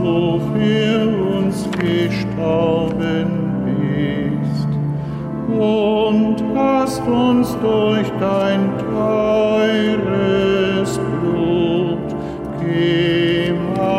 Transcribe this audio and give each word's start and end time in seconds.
dass 0.00 0.08
du 0.08 0.40
für 0.54 1.00
uns 1.36 1.68
gestorben 1.78 3.26
bist 3.66 4.68
und 5.48 6.36
hast 6.54 7.06
uns 7.06 7.56
durch 7.60 8.08
dein 8.18 8.70
teures 8.78 10.20
Blut 10.98 12.08
gemacht 12.60 13.90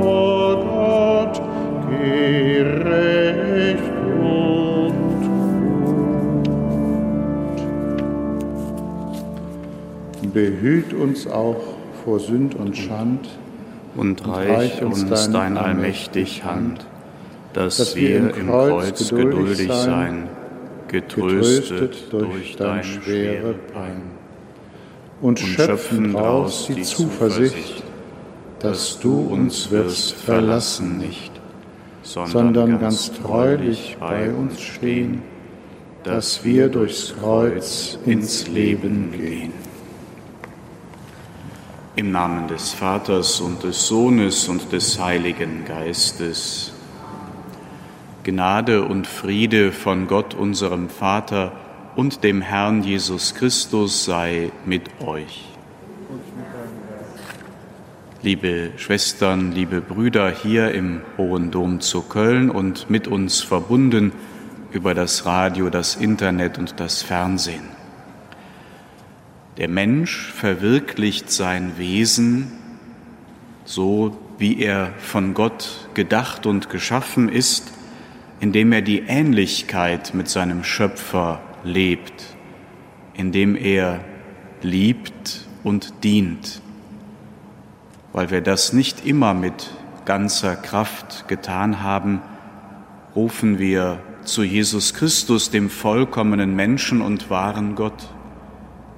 vor 0.00 0.56
Gott 0.64 1.42
gerecht 1.90 3.82
und 4.20 4.94
gut. 10.22 10.32
Behüt 10.32 10.92
uns 10.92 11.26
auch 11.26 11.62
vor 12.04 12.18
Sünd 12.20 12.54
und 12.56 12.76
Schand 12.76 13.28
und 13.96 14.26
reich 14.26 14.82
uns 14.82 15.30
dein 15.30 15.56
allmächtig 15.56 16.44
Hand, 16.44 16.86
dass 17.52 17.96
wir 17.96 18.34
im 18.34 18.48
Kreuz 18.48 19.08
geduldig 19.08 19.70
sein, 19.72 20.28
getröstet 20.88 22.12
durch 22.12 22.56
deine 22.56 22.84
schwere 22.84 23.54
Pein. 23.72 24.02
Und 25.20 25.38
schöpfen 25.38 26.12
daraus 26.12 26.66
die 26.66 26.82
Zuversicht, 26.82 27.82
dass 28.58 28.98
du 29.00 29.20
uns 29.20 29.70
wirst 29.70 30.14
verlassen 30.14 30.98
nicht, 30.98 31.32
sondern 32.02 32.78
ganz 32.78 33.12
treulich 33.12 33.96
bei 33.98 34.30
uns 34.30 34.60
stehen, 34.60 35.22
dass 36.04 36.44
wir 36.44 36.68
durchs 36.68 37.14
Kreuz 37.18 37.98
ins 38.04 38.46
Leben 38.46 39.10
gehen. 39.12 39.52
Im 41.98 42.10
Namen 42.10 42.46
des 42.46 42.74
Vaters 42.74 43.40
und 43.40 43.62
des 43.62 43.86
Sohnes 43.86 44.48
und 44.48 44.70
des 44.70 45.00
Heiligen 45.00 45.64
Geistes. 45.64 46.74
Gnade 48.22 48.84
und 48.84 49.06
Friede 49.06 49.72
von 49.72 50.06
Gott, 50.06 50.34
unserem 50.34 50.90
Vater 50.90 51.52
und 51.94 52.22
dem 52.22 52.42
Herrn 52.42 52.82
Jesus 52.82 53.34
Christus 53.34 54.04
sei 54.04 54.52
mit 54.66 55.00
euch. 55.00 55.46
Liebe 58.20 58.72
Schwestern, 58.76 59.52
liebe 59.52 59.80
Brüder 59.80 60.30
hier 60.30 60.72
im 60.72 61.00
Hohen 61.16 61.50
Dom 61.50 61.80
zu 61.80 62.02
Köln 62.02 62.50
und 62.50 62.90
mit 62.90 63.08
uns 63.08 63.40
verbunden 63.40 64.12
über 64.70 64.92
das 64.92 65.24
Radio, 65.24 65.70
das 65.70 65.94
Internet 65.96 66.58
und 66.58 66.78
das 66.78 67.02
Fernsehen. 67.02 67.75
Der 69.56 69.68
Mensch 69.68 70.32
verwirklicht 70.32 71.30
sein 71.30 71.78
Wesen 71.78 72.52
so, 73.64 74.16
wie 74.38 74.60
er 74.60 74.92
von 74.98 75.32
Gott 75.32 75.88
gedacht 75.94 76.44
und 76.44 76.68
geschaffen 76.68 77.30
ist, 77.30 77.72
indem 78.38 78.72
er 78.72 78.82
die 78.82 79.00
Ähnlichkeit 79.00 80.12
mit 80.12 80.28
seinem 80.28 80.62
Schöpfer 80.62 81.40
lebt, 81.64 82.36
indem 83.14 83.56
er 83.56 84.04
liebt 84.60 85.46
und 85.64 86.04
dient. 86.04 86.60
Weil 88.12 88.30
wir 88.30 88.42
das 88.42 88.74
nicht 88.74 89.06
immer 89.06 89.32
mit 89.32 89.70
ganzer 90.04 90.54
Kraft 90.54 91.28
getan 91.28 91.82
haben, 91.82 92.20
rufen 93.14 93.58
wir 93.58 94.00
zu 94.22 94.42
Jesus 94.42 94.92
Christus, 94.92 95.50
dem 95.50 95.70
vollkommenen 95.70 96.54
Menschen 96.54 97.00
und 97.00 97.30
wahren 97.30 97.74
Gott 97.74 98.10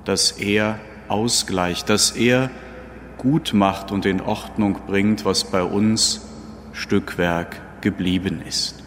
dass 0.08 0.32
er 0.32 0.80
ausgleicht, 1.08 1.90
dass 1.90 2.12
er 2.12 2.50
gut 3.18 3.52
macht 3.52 3.92
und 3.92 4.06
in 4.06 4.22
Ordnung 4.22 4.78
bringt, 4.86 5.26
was 5.26 5.44
bei 5.44 5.62
uns 5.62 6.26
Stückwerk 6.72 7.82
geblieben 7.82 8.40
ist. 8.40 8.82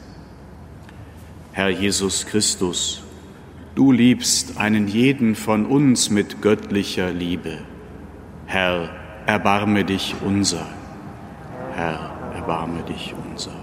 Herr 1.52 1.70
Jesus 1.70 2.26
Christus, 2.26 3.04
du 3.76 3.92
liebst 3.92 4.58
einen 4.58 4.88
jeden 4.88 5.36
von 5.36 5.68
uns 5.68 6.10
mit 6.10 6.42
göttlicher 6.42 7.12
Liebe. 7.12 7.60
Herr, 8.48 8.90
erbarme 9.28 9.86
dich 9.86 10.16
unser. 10.26 10.66
Herr, 11.76 12.16
erbarme 12.34 12.82
dich 12.82 13.14
unser. 13.30 13.54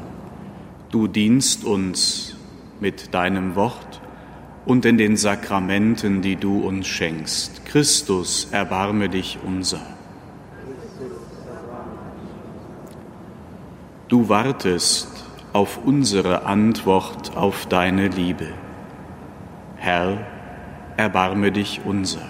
Du 0.92 1.08
dienst 1.08 1.64
uns 1.64 2.36
mit 2.78 3.14
deinem 3.14 3.56
Wort 3.56 4.00
und 4.68 4.84
in 4.84 4.98
den 4.98 5.16
Sakramenten, 5.16 6.20
die 6.20 6.36
du 6.36 6.60
uns 6.60 6.86
schenkst. 6.86 7.64
Christus, 7.64 8.48
erbarme 8.52 9.08
dich 9.08 9.38
unser. 9.42 9.80
Du 14.08 14.28
wartest 14.28 15.08
auf 15.54 15.80
unsere 15.82 16.44
Antwort 16.44 17.34
auf 17.34 17.64
deine 17.64 18.08
Liebe. 18.08 18.48
Herr, 19.76 20.18
erbarme 20.98 21.50
dich 21.50 21.80
unser. 21.86 22.26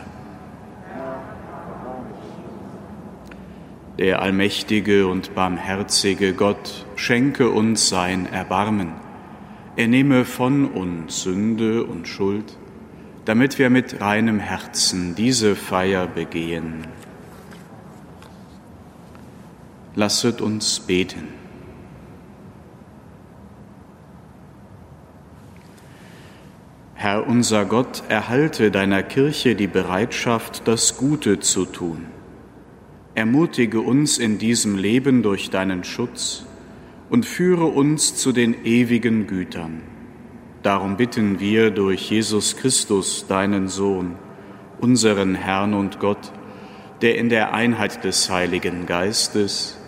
Der 3.99 4.23
allmächtige 4.23 5.09
und 5.09 5.35
barmherzige 5.35 6.35
Gott 6.35 6.87
schenke 6.95 7.51
uns 7.51 7.89
sein 7.89 8.33
Erbarmen 8.33 9.08
er 9.79 9.87
nehme 9.87 10.25
von 10.25 10.67
uns 10.67 11.23
Sünde 11.23 11.85
und 11.85 12.09
Schuld, 12.09 12.59
damit 13.25 13.61
wir 13.61 13.71
mit 13.71 14.01
reinem 14.01 14.41
Herzen 14.41 15.15
diese 15.15 15.55
Feier 15.55 16.09
begehen. 16.09 16.85
Lasset 19.95 20.41
uns 20.41 20.81
beten. 20.81 21.29
Herr 26.95 27.29
unser 27.29 27.65
Gott, 27.65 28.03
erhalte 28.09 28.73
deiner 28.73 29.05
Kirche 29.05 29.55
die 29.55 29.69
Bereitschaft, 29.69 30.67
das 30.67 30.97
Gute 30.97 31.39
zu 31.39 31.65
tun. 31.65 32.07
Ermutige 33.15 33.81
uns 33.81 34.19
in 34.19 34.39
diesem 34.39 34.77
Leben 34.77 35.23
durch 35.23 35.51
deinen 35.51 35.85
Schutz 35.85 36.47
und 37.11 37.25
führe 37.25 37.67
uns 37.67 38.17
zu 38.17 38.33
den 38.33 38.65
ewigen 38.65 39.27
Gütern. 39.27 39.83
Darum 40.63 40.97
bitten 40.97 41.41
wir 41.41 41.71
durch 41.71 42.11
Jesus 42.11 42.57
Christus, 42.57 43.27
deinen 43.27 43.69
Sohn, 43.69 44.17
unseren 44.81 45.35
Herrn 45.35 45.75
und 45.75 46.01
Gott, 46.01 46.33
der 47.01 47.17
in 47.17 47.29
der 47.29 47.55
Einheit 47.55 48.05
des 48.05 48.29
Heiligen 48.29 48.87
Geistes 48.87 49.79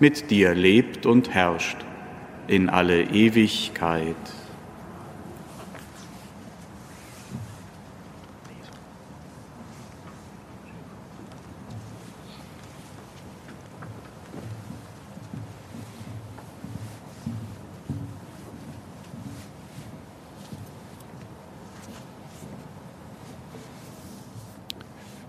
mit 0.00 0.30
dir 0.30 0.54
lebt 0.54 1.06
und 1.06 1.32
herrscht 1.32 1.78
in 2.48 2.68
alle 2.68 3.04
Ewigkeit. 3.04 4.16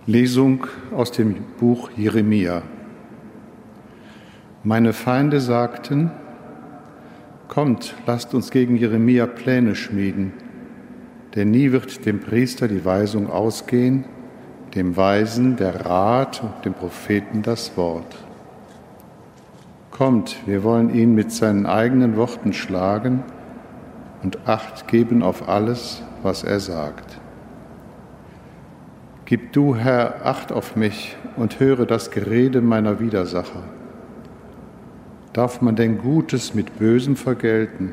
Lesung 0.10 0.68
aus 0.96 1.12
dem 1.12 1.36
Buch 1.60 1.90
Jeremia. 1.98 2.62
Meine 4.64 4.94
Feinde 4.94 5.42
sagten, 5.42 6.12
Kommt, 7.50 7.94
lasst 8.06 8.34
uns 8.34 8.50
gegen 8.50 8.78
Jeremia 8.78 9.26
Pläne 9.26 9.76
schmieden, 9.76 10.32
denn 11.36 11.52
nie 11.52 11.74
wird 11.74 12.06
dem 12.06 12.22
Priester 12.22 12.70
die 12.70 12.86
Weisung 12.86 13.30
ausgehen, 13.30 14.06
dem 14.76 14.96
Weisen 14.96 15.58
der 15.58 15.86
Rat 15.86 16.42
und 16.42 16.64
dem 16.64 16.74
Propheten 16.74 17.42
das 17.42 17.76
Wort. 17.76 18.16
Kommt, 19.92 20.38
wir 20.46 20.64
wollen 20.64 20.96
ihn 20.96 21.16
mit 21.16 21.34
seinen 21.34 21.66
eigenen 21.66 22.16
Worten 22.16 22.54
schlagen 22.54 23.24
und 24.24 24.48
Acht 24.48 24.88
geben 24.88 25.22
auf 25.22 25.50
alles, 25.50 26.02
was 26.24 26.46
er 26.46 26.62
sagt. 26.62 27.20
Gib 29.30 29.52
du, 29.52 29.76
Herr, 29.76 30.26
Acht 30.26 30.54
auf 30.54 30.78
mich 30.78 31.18
und 31.36 31.60
höre 31.60 31.86
das 31.86 32.12
Gerede 32.12 32.62
meiner 32.62 33.02
Widersacher. 33.02 33.62
Darf 35.34 35.62
man 35.62 35.76
denn 35.76 35.98
Gutes 35.98 36.54
mit 36.54 36.80
Bösem 36.80 37.18
vergelten? 37.18 37.92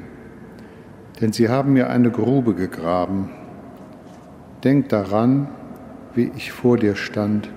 Denn 1.21 1.33
sie 1.33 1.49
haben 1.49 1.73
mir 1.73 1.91
eine 1.91 2.13
Grube 2.13 2.55
gegraben. 2.55 3.31
Denk 4.63 4.91
daran, 4.91 5.49
wie 6.15 6.31
ich 6.37 6.53
vor 6.53 6.77
dir 6.77 6.95
stand, 6.95 7.51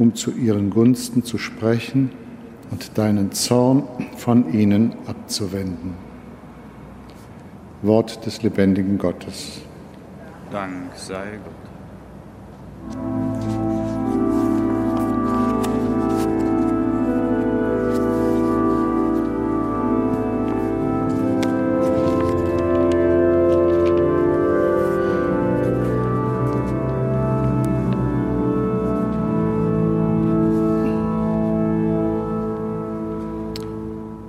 um 0.00 0.16
zu 0.16 0.32
ihren 0.32 0.70
Gunsten 0.70 1.22
zu 1.22 1.38
sprechen 1.38 2.10
und 2.72 2.98
deinen 2.98 3.30
Zorn 3.30 3.84
von 4.16 4.52
ihnen 4.52 4.96
abzuwenden. 5.06 5.94
Wort 7.82 8.26
des 8.26 8.42
lebendigen 8.42 8.98
Gottes. 8.98 9.60
Dank 10.50 10.92
sei 10.96 11.38
Gott. 11.44 11.65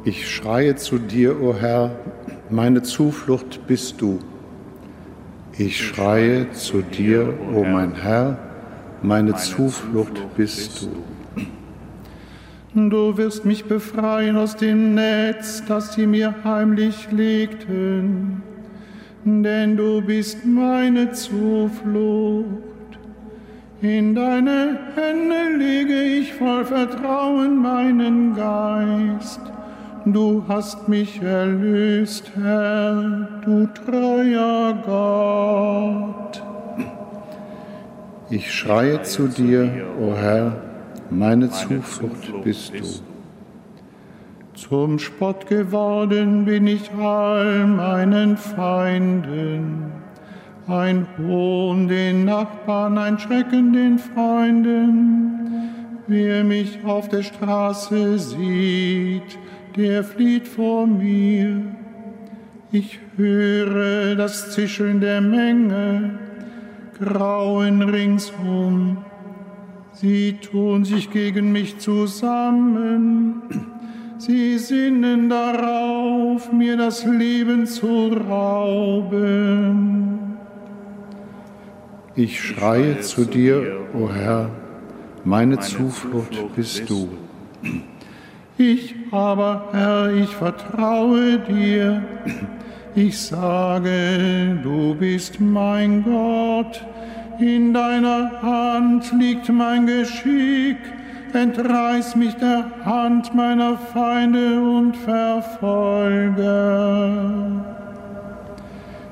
Ich 0.08 0.26
schreie 0.26 0.78
zu 0.78 1.00
dir, 1.00 1.42
o 1.42 1.50
oh 1.50 1.54
Herr, 1.54 1.92
meine 2.50 2.82
Zuflucht 2.82 3.68
bist 3.68 4.00
du. 4.00 4.20
Ich 5.58 5.86
schreie 5.86 6.50
zu 6.54 6.82
dir, 6.82 7.34
o 7.54 7.58
oh 7.58 7.64
mein 7.66 7.94
Herr, 7.94 8.47
meine 9.02 9.36
Zuflucht 9.36 10.22
bist 10.36 10.84
du. 10.84 12.90
Du 12.90 13.18
wirst 13.18 13.46
mich 13.46 13.66
befreien 13.66 14.38
aus 14.38 14.56
dem 14.56 14.94
Netz, 14.94 15.64
das 15.68 15.94
sie 15.94 16.06
mir 16.06 16.36
heimlich 16.44 17.12
legten, 17.12 18.44
denn 19.24 19.78
du 19.78 20.02
bist 20.02 20.46
meine 20.46 21.12
Zuflucht. 21.12 22.46
In 23.82 24.16
deine 24.16 24.80
Hände 24.96 25.58
lege 25.58 26.04
ich 26.04 26.34
voll 26.34 26.66
Vertrauen 26.66 27.62
meinen 27.62 28.36
Geist 28.36 29.42
du 30.14 30.44
hast 30.48 30.88
mich 30.88 31.22
erlöst, 31.22 32.32
Herr, 32.36 33.28
du 33.44 33.68
treuer 33.68 34.74
Gott. 34.86 36.44
Ich 38.30 38.54
schreie 38.54 39.02
zu 39.04 39.30
dir, 39.30 39.88
o 39.98 40.10
oh 40.10 40.14
Herr, 40.14 40.62
meine 41.10 41.50
Zuflucht 41.50 42.44
bist 42.44 42.74
du. 42.74 42.84
Zum 44.54 45.00
Spott 45.00 45.48
geworden 45.48 46.44
bin 46.44 46.68
ich 46.68 46.92
all 46.92 47.66
meinen 47.66 48.36
Feinden, 48.36 49.92
ein 50.68 51.08
Hohn 51.18 51.88
den 51.88 52.26
Nachbarn, 52.26 52.98
ein 52.98 53.18
Schrecken 53.18 53.72
den 53.72 53.98
Freunden. 53.98 55.40
Wer 56.08 56.44
mich 56.44 56.84
auf 56.84 57.08
der 57.08 57.24
Straße 57.24 58.20
sieht, 58.20 59.40
der 59.78 60.04
flieht 60.04 60.50
vor 60.50 60.86
mir. 60.86 61.62
Ich 62.74 63.00
höre 63.16 64.16
das 64.16 64.52
Zischeln 64.52 65.00
der 65.00 65.22
Menge, 65.22 66.20
Grauen 67.00 67.82
ringsum. 67.82 68.98
Sie 69.94 70.34
tun 70.34 70.86
sich 70.86 71.10
gegen 71.12 71.52
mich 71.52 71.80
zusammen. 71.80 73.42
Sie 74.18 74.58
sinnen 74.58 75.30
darauf, 75.30 76.52
mir 76.52 76.76
das 76.78 77.06
Leben 77.06 77.68
zu 77.68 78.08
rauben. 78.30 80.08
Ich 82.16 82.42
schreie 82.42 83.00
zu 83.02 83.26
dir, 83.26 83.82
o 83.94 84.06
oh 84.06 84.10
Herr, 84.12 84.50
meine 85.24 85.60
Zuflucht 85.60 86.56
bist 86.56 86.90
du. 86.90 87.10
Ich 88.58 88.96
aber, 89.12 89.70
Herr, 89.72 90.12
ich 90.16 90.30
vertraue 90.30 91.38
dir. 91.40 92.02
Ich 92.98 93.20
sage, 93.20 94.58
du 94.64 94.96
bist 94.96 95.40
mein 95.40 96.04
Gott. 96.04 96.84
In 97.40 97.72
deiner 97.72 98.42
Hand 98.42 99.14
liegt 99.20 99.50
mein 99.50 99.86
Geschick. 99.86 100.78
Entreiß 101.32 102.16
mich 102.16 102.34
der 102.38 102.66
Hand 102.84 103.36
meiner 103.36 103.78
Feinde 103.78 104.60
und 104.60 104.98
Verfolger. 104.98 105.78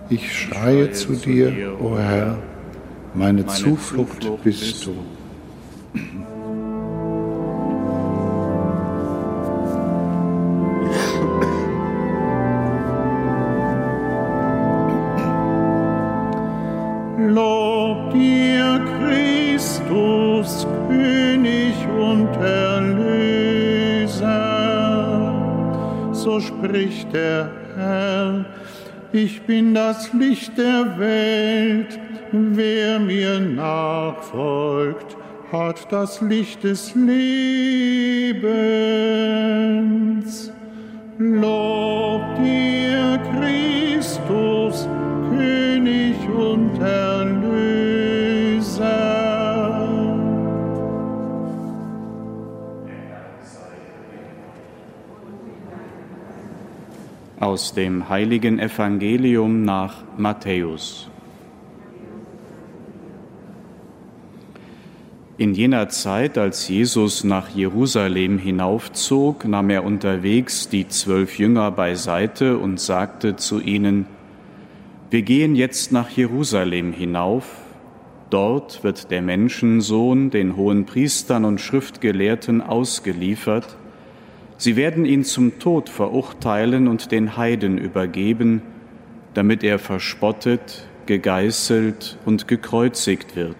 Ich 0.09 0.35
schreie 0.35 0.91
zu 0.91 1.13
dir, 1.13 1.77
o 1.79 1.89
oh 1.91 1.99
Herr, 1.99 2.39
meine 3.13 3.45
Zuflucht 3.45 4.27
bist 4.43 4.87
du. 4.87 4.95
Spricht 26.39 27.13
der 27.13 27.51
Herr, 27.75 28.45
ich 29.11 29.41
bin 29.43 29.73
das 29.73 30.11
Licht 30.13 30.57
der 30.57 30.97
Welt, 30.99 31.99
wer 32.31 32.99
mir 32.99 33.39
nachfolgt, 33.39 35.15
hat 35.51 35.91
das 35.91 36.21
Licht 36.21 36.63
des 36.63 36.93
Lebens. 36.95 38.45
Lob 41.17 42.21
dir, 42.43 42.74
Aus 57.45 57.75
dem 57.75 58.09
heiligen 58.09 58.57
Evangelium 58.57 59.65
nach 59.65 60.03
Matthäus. 60.17 61.11
In 65.37 65.53
jener 65.53 65.89
Zeit, 65.89 66.39
als 66.39 66.67
Jesus 66.67 67.23
nach 67.23 67.49
Jerusalem 67.49 68.39
hinaufzog, 68.39 69.45
nahm 69.45 69.69
er 69.69 69.83
unterwegs 69.83 70.69
die 70.69 70.87
zwölf 70.87 71.37
Jünger 71.37 71.69
beiseite 71.69 72.57
und 72.57 72.79
sagte 72.79 73.35
zu 73.35 73.59
ihnen, 73.59 74.07
Wir 75.11 75.21
gehen 75.21 75.55
jetzt 75.55 75.91
nach 75.91 76.09
Jerusalem 76.09 76.93
hinauf, 76.93 77.45
dort 78.31 78.83
wird 78.83 79.11
der 79.11 79.21
Menschensohn 79.21 80.31
den 80.31 80.55
hohen 80.55 80.87
Priestern 80.87 81.45
und 81.45 81.61
Schriftgelehrten 81.61 82.61
ausgeliefert, 82.61 83.77
Sie 84.57 84.75
werden 84.75 85.05
ihn 85.05 85.23
zum 85.23 85.59
Tod 85.59 85.89
verurteilen 85.89 86.87
und 86.87 87.11
den 87.11 87.35
Heiden 87.35 87.77
übergeben, 87.77 88.61
damit 89.33 89.63
er 89.63 89.79
verspottet, 89.79 90.87
gegeißelt 91.05 92.17
und 92.25 92.47
gekreuzigt 92.47 93.35
wird. 93.35 93.57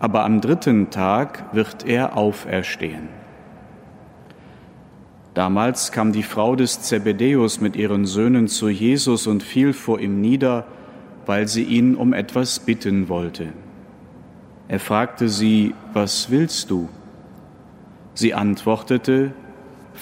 Aber 0.00 0.24
am 0.24 0.40
dritten 0.40 0.90
Tag 0.90 1.54
wird 1.54 1.86
er 1.86 2.16
auferstehen. 2.16 3.08
Damals 5.34 5.92
kam 5.92 6.12
die 6.12 6.24
Frau 6.24 6.56
des 6.56 6.82
Zebedäus 6.82 7.60
mit 7.60 7.76
ihren 7.76 8.04
Söhnen 8.04 8.48
zu 8.48 8.68
Jesus 8.68 9.26
und 9.26 9.42
fiel 9.42 9.72
vor 9.72 9.98
ihm 9.98 10.20
nieder, 10.20 10.66
weil 11.24 11.48
sie 11.48 11.62
ihn 11.62 11.94
um 11.94 12.12
etwas 12.12 12.58
bitten 12.58 13.08
wollte. 13.08 13.48
Er 14.68 14.80
fragte 14.80 15.28
sie, 15.28 15.74
was 15.94 16.30
willst 16.30 16.70
du? 16.70 16.88
Sie 18.14 18.34
antwortete, 18.34 19.32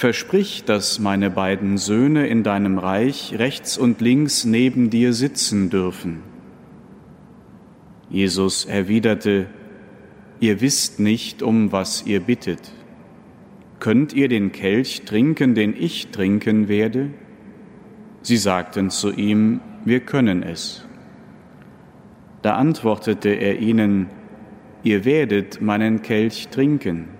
Versprich, 0.00 0.64
dass 0.64 0.98
meine 0.98 1.28
beiden 1.28 1.76
Söhne 1.76 2.26
in 2.26 2.42
deinem 2.42 2.78
Reich 2.78 3.34
rechts 3.38 3.76
und 3.76 4.00
links 4.00 4.46
neben 4.46 4.88
dir 4.88 5.12
sitzen 5.12 5.68
dürfen. 5.68 6.22
Jesus 8.08 8.64
erwiderte, 8.64 9.48
Ihr 10.40 10.62
wisst 10.62 11.00
nicht, 11.00 11.42
um 11.42 11.70
was 11.70 12.06
ihr 12.06 12.20
bittet. 12.20 12.72
Könnt 13.78 14.14
ihr 14.14 14.28
den 14.28 14.52
Kelch 14.52 15.02
trinken, 15.02 15.54
den 15.54 15.76
ich 15.78 16.06
trinken 16.06 16.68
werde? 16.68 17.10
Sie 18.22 18.38
sagten 18.38 18.88
zu 18.88 19.12
ihm, 19.12 19.60
wir 19.84 20.00
können 20.00 20.42
es. 20.42 20.88
Da 22.40 22.54
antwortete 22.54 23.28
er 23.28 23.58
ihnen, 23.58 24.06
Ihr 24.82 25.04
werdet 25.04 25.60
meinen 25.60 26.00
Kelch 26.00 26.48
trinken 26.48 27.19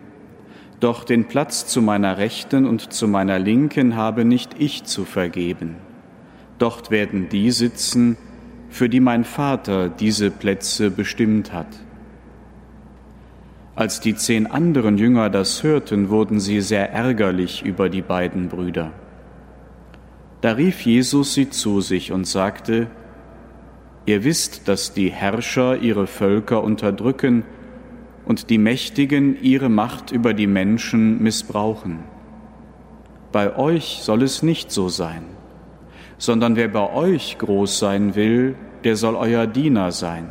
doch 0.81 1.05
den 1.05 1.29
Platz 1.29 1.67
zu 1.67 1.83
meiner 1.83 2.19
Rechten 2.19 2.67
und 2.67 2.93
zu 2.93 3.07
meiner 3.07 3.39
Linken 3.39 3.97
habe 3.97 4.25
nicht 4.25 4.55
ich 4.59 4.85
zu 4.85 5.05
vergeben. 5.05 5.77
Dort 6.59 6.91
werden 6.91 7.29
die 7.29 7.51
sitzen, 7.51 8.17
für 8.71 8.89
die 8.89 9.01
mein 9.01 9.25
Vater 9.25 9.89
diese 9.89 10.31
Plätze 10.31 10.91
bestimmt 10.91 11.53
hat. 11.53 11.69
Als 13.75 14.01
die 14.01 14.15
zehn 14.15 14.47
anderen 14.47 14.99
Jünger 14.99 15.31
das 15.31 15.63
hörten, 15.63 16.09
wurden 16.09 16.41
sie 16.41 16.61
sehr 16.61 16.93
ärgerlich 16.93 17.65
über 17.65 17.89
die 17.89 18.03
beiden 18.03 18.49
Brüder. 18.49 18.93
Da 20.41 20.53
rief 20.53 20.81
Jesus 20.83 21.35
sie 21.35 21.51
zu 21.51 21.81
sich 21.81 22.13
und 22.13 22.27
sagte, 22.27 22.89
Ihr 24.07 24.25
wisst, 24.25 24.67
dass 24.67 24.93
die 24.95 25.11
Herrscher 25.11 25.77
ihre 25.77 26.07
Völker 26.07 26.65
unterdrücken 26.65 27.45
und 28.25 28.51
die 28.51 28.59
Mächtigen 28.59 29.41
ihre 29.43 29.69
Macht 29.69 30.13
über 30.13 30.35
die 30.35 30.47
Menschen 30.47 31.23
missbrauchen. 31.23 32.01
Bei 33.33 33.57
euch 33.57 34.01
soll 34.03 34.23
es 34.23 34.43
nicht 34.43 34.71
so 34.71 34.89
sein, 34.89 35.25
sondern 36.19 36.57
wer 36.57 36.69
bei 36.69 36.93
euch 36.93 37.39
groß 37.39 37.79
sein 37.79 38.15
will, 38.15 38.57
der 38.85 38.97
soll 38.97 39.15
euer 39.15 39.47
Diener 39.47 39.93
sein. 39.93 40.31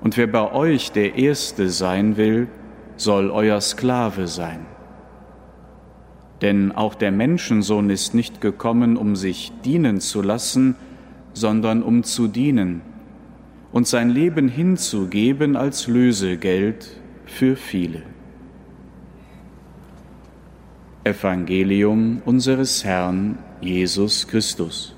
Und 0.00 0.16
wer 0.16 0.26
bei 0.26 0.52
euch 0.52 0.92
der 0.92 1.16
Erste 1.16 1.70
sein 1.70 2.16
will, 2.16 2.48
soll 2.96 3.30
euer 3.30 3.60
Sklave 3.60 4.28
sein. 4.28 4.66
Denn 6.42 6.72
auch 6.72 6.94
der 6.94 7.10
Menschensohn 7.10 7.88
ist 7.90 8.14
nicht 8.14 8.40
gekommen, 8.40 8.96
um 8.96 9.16
sich 9.16 9.52
dienen 9.64 10.00
zu 10.00 10.20
lassen, 10.20 10.76
sondern 11.32 11.82
um 11.82 12.02
zu 12.02 12.28
dienen 12.28 12.82
und 13.74 13.88
sein 13.88 14.08
Leben 14.08 14.46
hinzugeben 14.46 15.56
als 15.56 15.88
Lösegeld 15.88 16.96
für 17.26 17.56
viele. 17.56 18.02
Evangelium 21.02 22.22
unseres 22.24 22.84
Herrn 22.84 23.36
Jesus 23.60 24.28
Christus. 24.28 24.94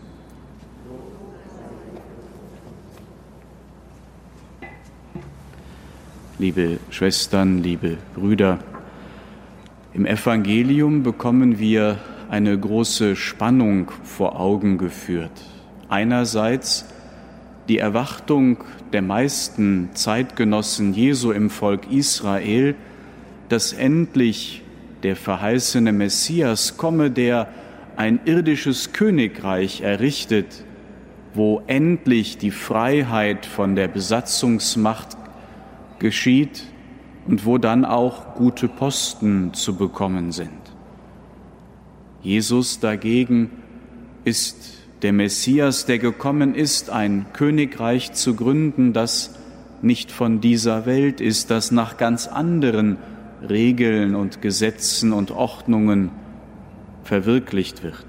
Liebe 6.39 6.79
Schwestern, 6.91 7.63
liebe 7.63 7.97
Brüder, 8.15 8.59
im 9.95 10.05
Evangelium 10.05 11.03
bekommen 11.03 11.59
wir 11.59 11.99
eine 12.29 12.61
große 12.61 13.17
Spannung 13.17 13.91
vor 14.03 14.39
Augen 14.39 14.77
geführt. 14.77 15.33
Einerseits 15.89 16.85
die 17.69 17.79
Erwartung 17.79 18.59
der 18.93 19.03
meisten 19.03 19.91
Zeitgenossen 19.95 20.95
Jesu 20.95 21.33
im 21.33 21.51
Volk 21.51 21.91
Israel, 21.91 22.75
dass 23.49 23.73
endlich 23.73 24.63
der 25.03 25.17
verheißene 25.17 25.93
Messias 25.93 26.77
komme, 26.77 27.11
der 27.11 27.49
ein 27.97 28.21
irdisches 28.25 28.93
Königreich 28.93 29.81
errichtet, 29.81 30.65
wo 31.35 31.63
endlich 31.67 32.39
die 32.39 32.51
Freiheit 32.51 33.47
von 33.47 33.75
der 33.77 33.89
Besatzungsmacht 33.89 35.17
geschieht 35.99 36.65
und 37.27 37.45
wo 37.45 37.59
dann 37.59 37.85
auch 37.85 38.35
gute 38.35 38.69
Posten 38.69 39.53
zu 39.55 39.77
bekommen 39.77 40.33
sind. 40.33 40.51
Jesus 42.23 42.81
dagegen 42.81 43.51
ist 44.25 44.86
der 45.03 45.13
Messias, 45.13 45.87
der 45.87 45.99
gekommen 45.99 46.55
ist, 46.55 46.91
ein 46.91 47.27
Königreich 47.33 48.13
zu 48.13 48.35
gründen, 48.35 48.93
das 48.93 49.35
nicht 49.83 50.11
von 50.11 50.41
dieser 50.41 50.87
Welt 50.87 51.21
ist, 51.21 51.51
das 51.51 51.71
nach 51.71 51.97
ganz 51.97 52.27
anderen 52.27 52.97
Regeln 53.47 54.15
und 54.15 54.41
Gesetzen 54.41 55.13
und 55.13 55.31
Ordnungen 55.31 56.11
verwirklicht 57.05 57.83
wird. 57.83 58.07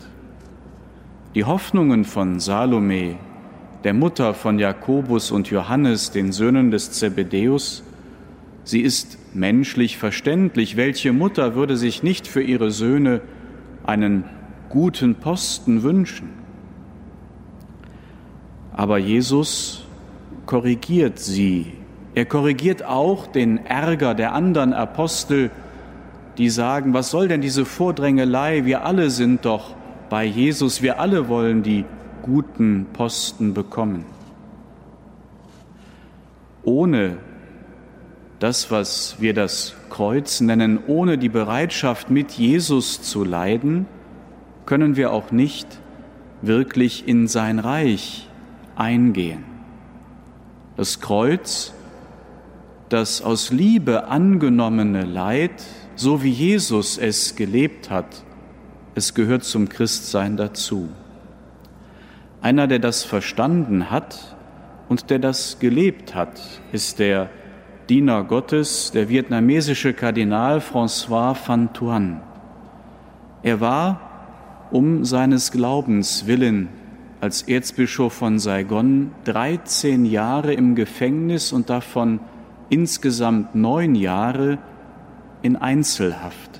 Die 1.35 1.43
Hoffnungen 1.43 2.05
von 2.05 2.39
Salome, 2.39 3.17
der 3.83 3.93
Mutter 3.93 4.33
von 4.33 4.57
Jakobus 4.57 5.29
und 5.29 5.49
Johannes, 5.49 6.11
den 6.11 6.31
Söhnen 6.31 6.71
des 6.71 6.91
Zebedäus, 6.91 7.83
sie 8.63 8.81
ist 8.81 9.19
menschlich 9.35 9.97
verständlich. 9.97 10.77
Welche 10.77 11.13
Mutter 11.13 11.53
würde 11.53 11.77
sich 11.77 12.01
nicht 12.01 12.27
für 12.27 12.41
ihre 12.41 12.71
Söhne 12.71 13.21
einen 13.85 14.23
guten 14.69 15.15
Posten 15.15 15.83
wünschen? 15.83 16.46
Aber 18.77 18.99
Jesus 18.99 19.83
korrigiert 20.45 21.17
sie. 21.17 21.73
Er 22.13 22.25
korrigiert 22.25 22.83
auch 22.83 23.25
den 23.25 23.65
Ärger 23.65 24.13
der 24.13 24.33
anderen 24.33 24.71
Apostel, 24.73 25.49
die 26.37 26.49
sagen, 26.49 26.93
was 26.93 27.09
soll 27.09 27.27
denn 27.27 27.41
diese 27.41 27.65
Vordrängelei? 27.65 28.65
Wir 28.65 28.85
alle 28.85 29.09
sind 29.09 29.45
doch 29.45 29.75
bei 30.09 30.23
Jesus, 30.23 30.83
wir 30.83 30.99
alle 30.99 31.27
wollen 31.27 31.63
die 31.63 31.85
guten 32.21 32.85
Posten 32.93 33.55
bekommen. 33.55 34.05
Ohne 36.63 37.17
das, 38.37 38.69
was 38.69 39.15
wir 39.19 39.33
das 39.33 39.73
Kreuz 39.89 40.39
nennen, 40.39 40.79
ohne 40.85 41.17
die 41.17 41.29
Bereitschaft, 41.29 42.11
mit 42.11 42.33
Jesus 42.33 43.01
zu 43.01 43.23
leiden, 43.23 43.87
können 44.67 44.95
wir 44.95 45.11
auch 45.11 45.31
nicht 45.31 45.67
wirklich 46.43 47.07
in 47.07 47.27
sein 47.27 47.57
Reich 47.57 48.26
eingehen. 48.77 49.43
Das 50.75 50.99
Kreuz, 50.99 51.73
das 52.89 53.21
aus 53.21 53.51
Liebe 53.51 54.07
angenommene 54.07 55.03
Leid, 55.03 55.63
so 55.95 56.23
wie 56.23 56.29
Jesus 56.29 56.97
es 56.97 57.35
gelebt 57.35 57.89
hat, 57.89 58.23
es 58.95 59.13
gehört 59.13 59.43
zum 59.43 59.69
Christsein 59.69 60.37
dazu. 60.37 60.89
Einer, 62.41 62.67
der 62.67 62.79
das 62.79 63.03
verstanden 63.03 63.89
hat 63.89 64.35
und 64.89 65.09
der 65.09 65.19
das 65.19 65.59
gelebt 65.59 66.15
hat, 66.15 66.39
ist 66.71 66.99
der 66.99 67.29
Diener 67.89 68.23
Gottes, 68.23 68.91
der 68.91 69.09
vietnamesische 69.09 69.93
Kardinal 69.93 70.59
François 70.59 71.35
Van 71.47 71.73
Thuan. 71.73 72.21
Er 73.43 73.59
war 73.59 74.01
um 74.71 75.05
seines 75.05 75.51
Glaubens 75.51 76.27
willen 76.27 76.69
als 77.19 77.41
Erzbischof 77.43 78.13
von 78.13 78.39
Saigon 78.39 79.11
13 79.25 80.05
Jahre 80.05 80.53
im 80.53 80.75
Gefängnis 80.75 81.51
und 81.51 81.69
davon 81.69 82.19
insgesamt 82.69 83.55
neun 83.55 83.95
Jahre 83.95 84.59
in 85.41 85.55
Einzelhaft. 85.55 86.59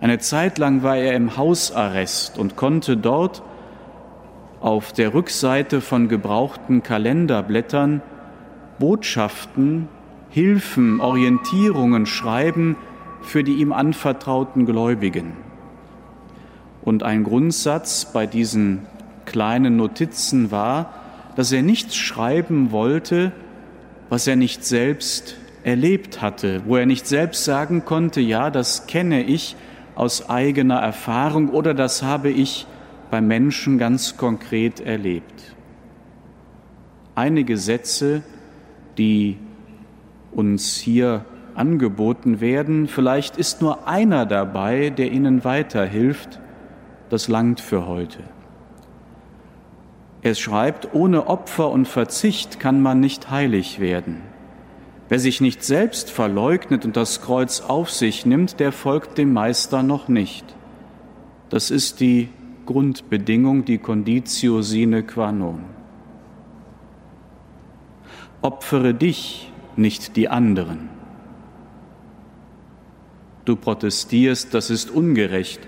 Eine 0.00 0.18
Zeit 0.18 0.58
lang 0.58 0.82
war 0.82 0.96
er 0.96 1.14
im 1.14 1.36
Hausarrest 1.36 2.38
und 2.38 2.56
konnte 2.56 2.96
dort 2.96 3.42
auf 4.60 4.92
der 4.92 5.14
Rückseite 5.14 5.80
von 5.80 6.08
gebrauchten 6.08 6.82
Kalenderblättern 6.82 8.02
Botschaften, 8.78 9.88
Hilfen, 10.30 11.00
Orientierungen 11.00 12.06
schreiben 12.06 12.76
für 13.20 13.44
die 13.44 13.54
ihm 13.54 13.72
anvertrauten 13.72 14.64
Gläubigen. 14.64 15.32
Und 16.82 17.02
ein 17.02 17.24
Grundsatz 17.24 18.06
bei 18.12 18.26
diesen 18.26 18.86
kleinen 19.30 19.76
Notizen 19.76 20.50
war, 20.50 20.92
dass 21.36 21.52
er 21.52 21.62
nichts 21.62 21.96
schreiben 21.96 22.72
wollte, 22.72 23.30
was 24.08 24.26
er 24.26 24.36
nicht 24.36 24.64
selbst 24.64 25.36
erlebt 25.62 26.20
hatte, 26.20 26.62
wo 26.66 26.76
er 26.76 26.84
nicht 26.84 27.06
selbst 27.06 27.44
sagen 27.44 27.84
konnte, 27.84 28.20
ja, 28.20 28.50
das 28.50 28.88
kenne 28.88 29.22
ich 29.22 29.54
aus 29.94 30.28
eigener 30.28 30.80
Erfahrung 30.80 31.50
oder 31.50 31.74
das 31.74 32.02
habe 32.02 32.30
ich 32.30 32.66
bei 33.10 33.20
Menschen 33.20 33.78
ganz 33.78 34.16
konkret 34.16 34.80
erlebt. 34.80 35.54
Einige 37.14 37.56
Sätze, 37.56 38.22
die 38.98 39.36
uns 40.32 40.76
hier 40.76 41.24
angeboten 41.54 42.40
werden, 42.40 42.88
vielleicht 42.88 43.36
ist 43.36 43.62
nur 43.62 43.86
einer 43.86 44.26
dabei, 44.26 44.90
der 44.90 45.12
Ihnen 45.12 45.44
weiterhilft, 45.44 46.40
das 47.10 47.28
langt 47.28 47.60
für 47.60 47.86
heute. 47.86 48.18
Er 50.22 50.34
schreibt, 50.34 50.94
ohne 50.94 51.28
Opfer 51.28 51.70
und 51.70 51.88
Verzicht 51.88 52.60
kann 52.60 52.82
man 52.82 53.00
nicht 53.00 53.30
heilig 53.30 53.80
werden. 53.80 54.20
Wer 55.08 55.18
sich 55.18 55.40
nicht 55.40 55.64
selbst 55.64 56.10
verleugnet 56.10 56.84
und 56.84 56.96
das 56.96 57.20
Kreuz 57.20 57.62
auf 57.62 57.90
sich 57.90 58.26
nimmt, 58.26 58.60
der 58.60 58.70
folgt 58.70 59.18
dem 59.18 59.32
Meister 59.32 59.82
noch 59.82 60.08
nicht. 60.08 60.44
Das 61.48 61.70
ist 61.70 62.00
die 62.00 62.28
Grundbedingung, 62.66 63.64
die 63.64 63.78
Conditio 63.78 64.62
sine 64.62 65.02
qua 65.02 65.32
non. 65.32 65.64
Opfere 68.42 68.94
dich, 68.94 69.50
nicht 69.76 70.16
die 70.16 70.28
anderen. 70.28 70.88
Du 73.44 73.56
protestierst, 73.56 74.54
das 74.54 74.70
ist 74.70 74.90
ungerecht. 74.90 75.60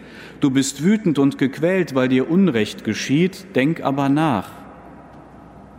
Du 0.43 0.51
bist 0.51 0.83
wütend 0.83 1.21
und 1.21 1.39
gequält, 1.39 1.95
weil 1.95 2.09
dir 2.09 2.29
Unrecht 2.29 2.83
geschieht, 2.83 3.55
denk 3.55 3.81
aber 3.85 4.09
nach. 4.09 4.51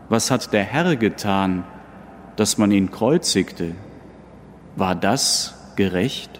Was 0.07 0.31
hat 0.31 0.53
der 0.53 0.63
Herr 0.63 0.95
getan, 0.95 1.65
dass 2.37 2.57
man 2.57 2.71
ihn 2.71 2.89
kreuzigte? 2.89 3.75
War 4.77 4.95
das 4.95 5.73
gerecht? 5.75 6.39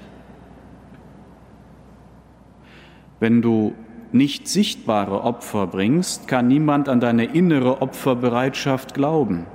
Wenn 3.20 3.42
du 3.42 3.74
nicht 4.14 4.48
sichtbare 4.48 5.24
Opfer 5.24 5.68
bringst, 5.68 6.30
kann 6.30 6.48
niemand 6.48 6.88
an 6.88 7.02
deine 7.02 7.26
innere 7.26 7.82
Opferbereitschaft 7.82 8.94
glauben. 8.94 9.48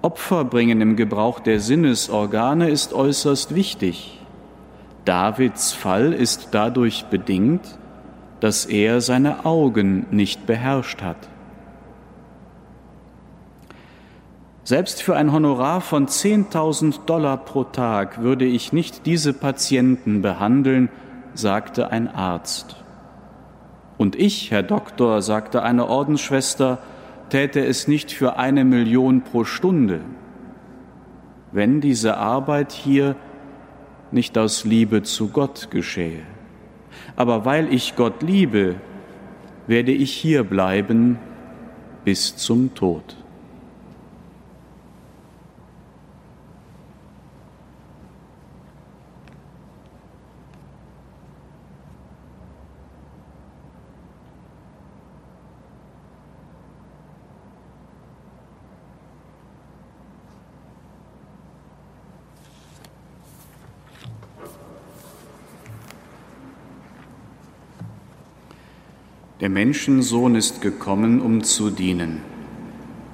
Opfer 0.00 0.46
bringen 0.46 0.80
im 0.80 0.96
Gebrauch 0.96 1.40
der 1.40 1.60
Sinnesorgane 1.60 2.70
ist 2.70 2.94
äußerst 2.94 3.54
wichtig. 3.54 4.15
Davids 5.06 5.72
Fall 5.72 6.12
ist 6.12 6.48
dadurch 6.50 7.06
bedingt, 7.06 7.78
dass 8.40 8.66
er 8.66 9.00
seine 9.00 9.46
Augen 9.46 10.06
nicht 10.10 10.46
beherrscht 10.46 11.00
hat. 11.00 11.16
Selbst 14.64 15.00
für 15.00 15.14
ein 15.14 15.32
Honorar 15.32 15.80
von 15.80 16.08
10.000 16.08 17.04
Dollar 17.06 17.36
pro 17.36 17.62
Tag 17.62 18.20
würde 18.20 18.44
ich 18.44 18.72
nicht 18.72 19.06
diese 19.06 19.32
Patienten 19.32 20.22
behandeln, 20.22 20.88
sagte 21.34 21.92
ein 21.92 22.12
Arzt. 22.12 22.74
Und 23.96 24.16
ich, 24.16 24.50
Herr 24.50 24.64
Doktor, 24.64 25.22
sagte 25.22 25.62
eine 25.62 25.86
Ordensschwester, 25.86 26.78
täte 27.30 27.64
es 27.64 27.86
nicht 27.86 28.10
für 28.10 28.38
eine 28.38 28.64
Million 28.64 29.22
pro 29.22 29.44
Stunde, 29.44 30.00
wenn 31.52 31.80
diese 31.80 32.16
Arbeit 32.16 32.72
hier 32.72 33.14
nicht 34.16 34.36
aus 34.36 34.64
Liebe 34.64 35.04
zu 35.04 35.28
Gott 35.28 35.70
geschehe. 35.70 36.22
Aber 37.14 37.44
weil 37.44 37.72
ich 37.72 37.94
Gott 37.94 38.22
liebe, 38.22 38.76
werde 39.68 39.92
ich 39.92 40.12
hier 40.12 40.42
bleiben 40.42 41.18
bis 42.04 42.36
zum 42.36 42.74
Tod. 42.74 43.16
Der 69.40 69.50
Menschensohn 69.50 70.34
ist 70.34 70.62
gekommen, 70.62 71.20
um 71.20 71.44
zu 71.44 71.68
dienen. 71.68 72.22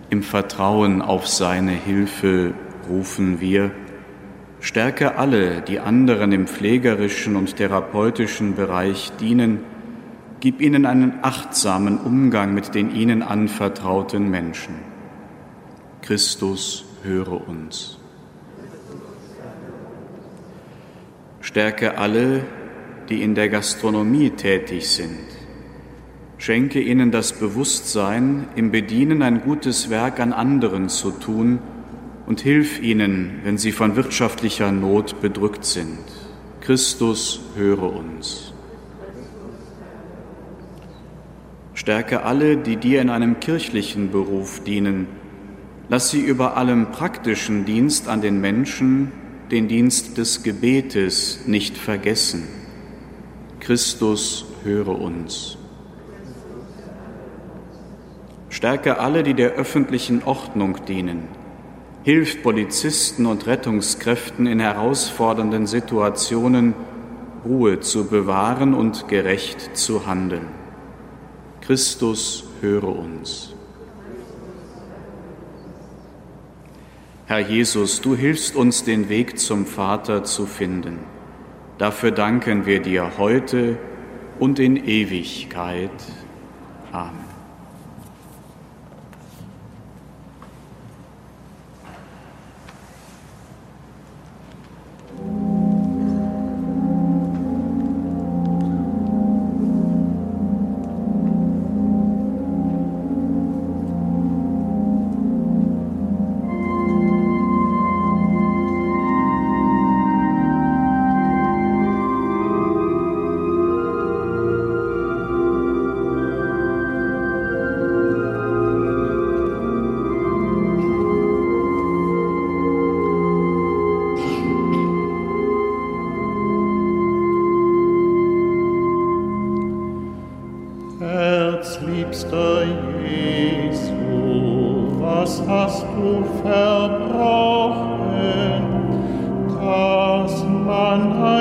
Im 0.09 0.23
Vertrauen 0.23 1.03
auf 1.03 1.27
seine 1.27 1.73
Hilfe 1.73 2.55
rufen 2.89 3.41
wir, 3.41 3.73
stärke 4.61 5.17
alle, 5.17 5.63
die 5.63 5.81
anderen 5.81 6.31
im 6.31 6.47
pflegerischen 6.47 7.35
und 7.35 7.57
therapeutischen 7.57 8.55
Bereich 8.55 9.11
dienen, 9.19 9.65
gib 10.39 10.61
ihnen 10.61 10.87
einen 10.87 11.15
achtsamen 11.23 11.99
Umgang 11.99 12.55
mit 12.55 12.77
den 12.77 12.95
ihnen 12.95 13.23
anvertrauten 13.23 14.31
Menschen. 14.31 14.77
Christus, 16.03 16.85
höre 17.03 17.49
uns. 17.49 17.99
Stärke 21.41 21.99
alle, 21.99 22.45
die 23.09 23.23
in 23.23 23.35
der 23.35 23.49
Gastronomie 23.49 24.31
tätig 24.31 24.89
sind 24.89 25.42
Schenke 26.43 26.81
ihnen 26.81 27.13
das 27.13 27.35
Bewusstsein, 27.35 28.49
im 28.57 28.73
Bedienen 28.73 29.23
ein 29.23 29.43
gutes 29.43 29.91
Werk 29.91 30.19
an 30.19 30.33
anderen 30.33 30.89
zu 30.89 31.13
tun 31.13 31.61
und 32.27 32.41
hilf 32.41 32.83
ihnen, 32.83 33.39
wenn 33.45 33.59
sie 33.59 33.71
von 33.71 33.95
wirtschaftlicher 33.95 34.73
Not 34.73 35.21
bedrückt 35.21 35.65
sind. 35.65 36.01
Christus, 36.61 37.43
höre 37.55 37.85
uns. 37.95 38.53
Stärke 41.75 42.25
alle, 42.25 42.57
die 42.57 42.75
dir 42.75 43.01
in 43.03 43.11
einem 43.11 43.39
kirchlichen 43.39 44.11
Beruf 44.11 44.65
dienen. 44.65 45.07
Lass 45.89 46.11
sie 46.11 46.23
über 46.23 46.57
allem 46.57 46.91
praktischen 46.91 47.67
Dienst 47.67 48.09
an 48.09 48.21
den 48.21 48.41
Menschen, 48.41 49.13
den 49.53 49.69
Dienst 49.69 50.19
des 50.19 50.43
Gebetes, 50.43 51.47
nicht 51.47 51.79
vergessen. 51.79 52.49
Christus, 53.61 54.47
höre 54.65 55.01
uns. 55.01 55.57
Stärke 58.53 58.99
alle, 58.99 59.23
die 59.23 59.33
der 59.33 59.53
öffentlichen 59.53 60.23
Ordnung 60.25 60.85
dienen. 60.85 61.27
Hilf 62.03 62.43
Polizisten 62.43 63.25
und 63.25 63.47
Rettungskräften 63.47 64.47
in 64.47 64.61
herausfordernden 64.61 65.67
Situationen, 65.67 66.75
Ruhe 67.47 67.81
zu 67.81 68.09
bewahren 68.09 68.75
und 68.75 69.09
gerecht 69.09 69.75
zu 69.79 70.07
handeln. 70.07 70.49
Christus, 71.63 72.45
höre 72.61 72.95
uns. 72.95 73.55
Herr 77.25 77.41
Jesus, 77.41 78.03
du 78.03 78.15
hilfst 78.15 78.55
uns, 78.55 78.85
den 78.85 79.09
Weg 79.09 79.39
zum 79.39 79.65
Vater 79.65 80.25
zu 80.25 80.45
finden. 80.45 80.99
Dafür 81.79 82.11
danken 82.11 82.67
wir 82.67 82.83
dir 82.83 83.13
heute 83.17 83.79
und 84.39 84.59
in 84.59 84.77
Ewigkeit. 84.77 85.91
Amen. 86.93 87.22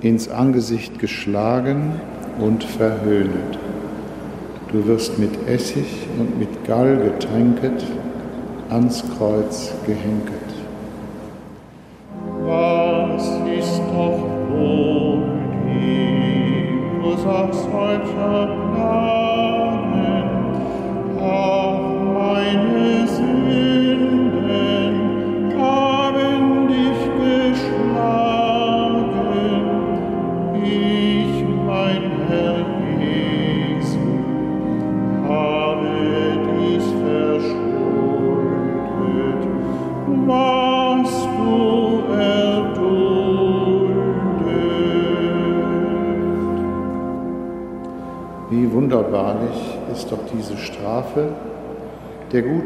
ins 0.00 0.28
Angesicht 0.28 0.98
geschlagen 0.98 2.00
und 2.38 2.64
verhöhnet. 2.64 3.58
Du 4.72 4.86
wirst 4.86 5.18
mit 5.18 5.48
Essig 5.48 5.86
und 6.18 6.38
mit 6.38 6.64
Gall 6.66 6.96
getränket, 6.98 7.84
ans 8.68 9.02
Kreuz 9.16 9.72
gehenket. 9.86 10.35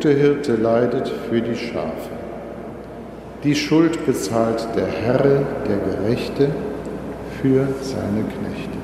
Gute 0.00 0.14
Hirte 0.14 0.56
leidet 0.56 1.12
für 1.28 1.42
die 1.42 1.54
Schafe. 1.54 2.08
Die 3.44 3.54
Schuld 3.54 4.06
bezahlt 4.06 4.66
der 4.74 4.86
Herr, 4.86 5.18
der 5.68 5.76
Gerechte, 5.76 6.48
für 7.42 7.68
seine 7.82 8.22
Knechte. 8.22 8.78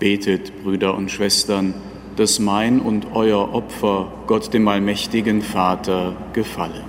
Betet, 0.00 0.64
Brüder 0.64 0.96
und 0.96 1.12
Schwestern, 1.12 1.72
dass 2.16 2.40
mein 2.40 2.80
und 2.80 3.06
euer 3.14 3.54
Opfer 3.54 4.10
Gott 4.26 4.52
dem 4.52 4.66
allmächtigen 4.66 5.40
Vater 5.42 6.16
gefalle. 6.32 6.82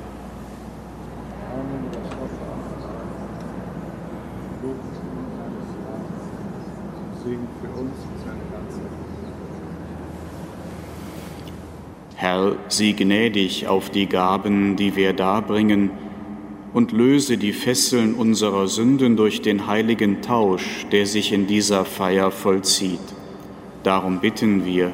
Herr, 12.22 12.58
sieh 12.70 12.94
gnädig 12.94 13.68
auf 13.68 13.90
die 13.90 14.08
Gaben, 14.08 14.76
die 14.76 14.96
wir 14.96 15.14
darbringen, 15.14 15.92
und 16.74 16.92
löse 16.92 17.38
die 17.38 17.54
Fesseln 17.54 18.14
unserer 18.14 18.68
Sünden 18.68 19.18
durch 19.18 19.42
den 19.42 19.66
heiligen 19.66 20.22
Tausch, 20.22 20.86
der 20.92 21.06
sich 21.06 21.34
in 21.34 21.48
dieser 21.48 21.84
Feier 21.84 22.32
vollzieht. 22.32 23.00
Darum 23.84 24.20
bitten 24.20 24.66
wir 24.66 24.94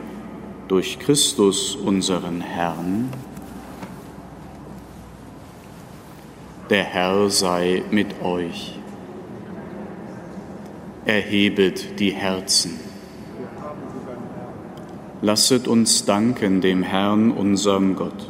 durch 0.67 0.99
Christus 0.99 1.75
unseren 1.75 2.41
Herrn. 2.41 3.09
Der 6.69 6.83
Herr 6.83 7.29
sei 7.29 7.83
mit 7.91 8.23
euch. 8.23 8.79
Erhebet 11.05 11.99
die 11.99 12.11
Herzen. 12.11 12.84
Lasset 15.21 15.67
uns 15.67 16.05
danken 16.05 16.61
dem 16.61 16.83
Herrn, 16.83 17.31
unserem 17.31 17.95
Gott. 17.95 18.29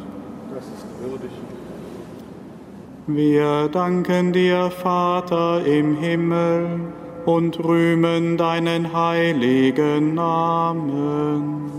Wir 3.08 3.68
danken 3.68 4.32
dir, 4.32 4.70
Vater 4.70 5.64
im 5.66 5.96
Himmel, 5.96 6.80
und 7.24 7.62
rühmen 7.62 8.36
deinen 8.36 8.92
heiligen 8.92 10.14
Namen. 10.14 11.72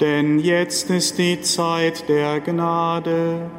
Denn 0.00 0.38
jetzt 0.38 0.90
ist 0.90 1.18
die 1.18 1.40
Zeit 1.42 2.08
der 2.08 2.40
Gnade, 2.40 3.50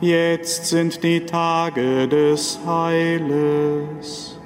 jetzt 0.00 0.66
sind 0.66 1.02
die 1.02 1.20
Tage 1.20 2.08
des 2.08 2.58
Heiles. 2.66 4.38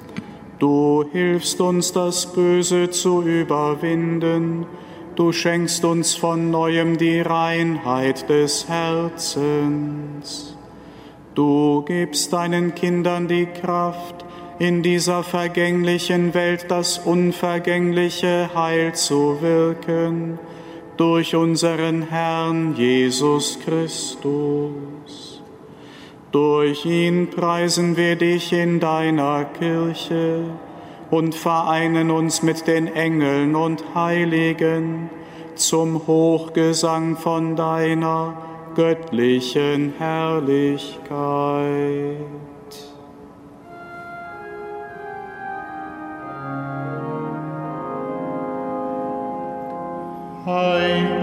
Du 0.59 1.05
hilfst 1.11 1.61
uns, 1.61 1.93
das 1.93 2.33
Böse 2.33 2.91
zu 2.91 3.23
überwinden, 3.23 4.67
du 5.16 5.33
schenkst 5.33 5.85
uns 5.85 6.14
von 6.14 6.51
neuem 6.51 6.98
die 6.98 7.20
Reinheit 7.20 8.29
des 8.29 8.68
Herzens. 8.68 10.57
Du 11.35 11.83
gibst 11.83 12.33
deinen 12.33 12.75
Kindern 12.75 13.29
die 13.29 13.46
Kraft, 13.46 14.25
in 14.59 14.83
dieser 14.83 15.22
vergänglichen 15.22 16.35
Welt 16.35 16.66
das 16.68 16.98
unvergängliche 16.98 18.51
Heil 18.55 18.94
zu 18.94 19.38
wirken, 19.40 20.38
durch 20.96 21.35
unseren 21.35 22.03
Herrn 22.03 22.77
Jesus 22.77 23.59
Christus. 23.64 25.42
Durch 26.31 26.87
ihn 26.87 27.29
preisen 27.29 27.96
wir 27.96 28.16
dich 28.16 28.53
in 28.53 28.79
deiner 28.79 29.44
Kirche 29.44 30.44
und 31.12 31.35
vereinen 31.35 32.11
uns 32.11 32.42
mit 32.42 32.66
den 32.66 32.87
Engeln 32.87 33.55
und 33.55 33.85
Heiligen 33.94 35.11
zum 35.55 36.07
Hochgesang 36.07 37.18
von 37.18 37.55
deiner 37.55 38.38
göttlichen 38.75 39.92
Herrlichkeit. 39.98 42.16
Heilig, 50.46 51.22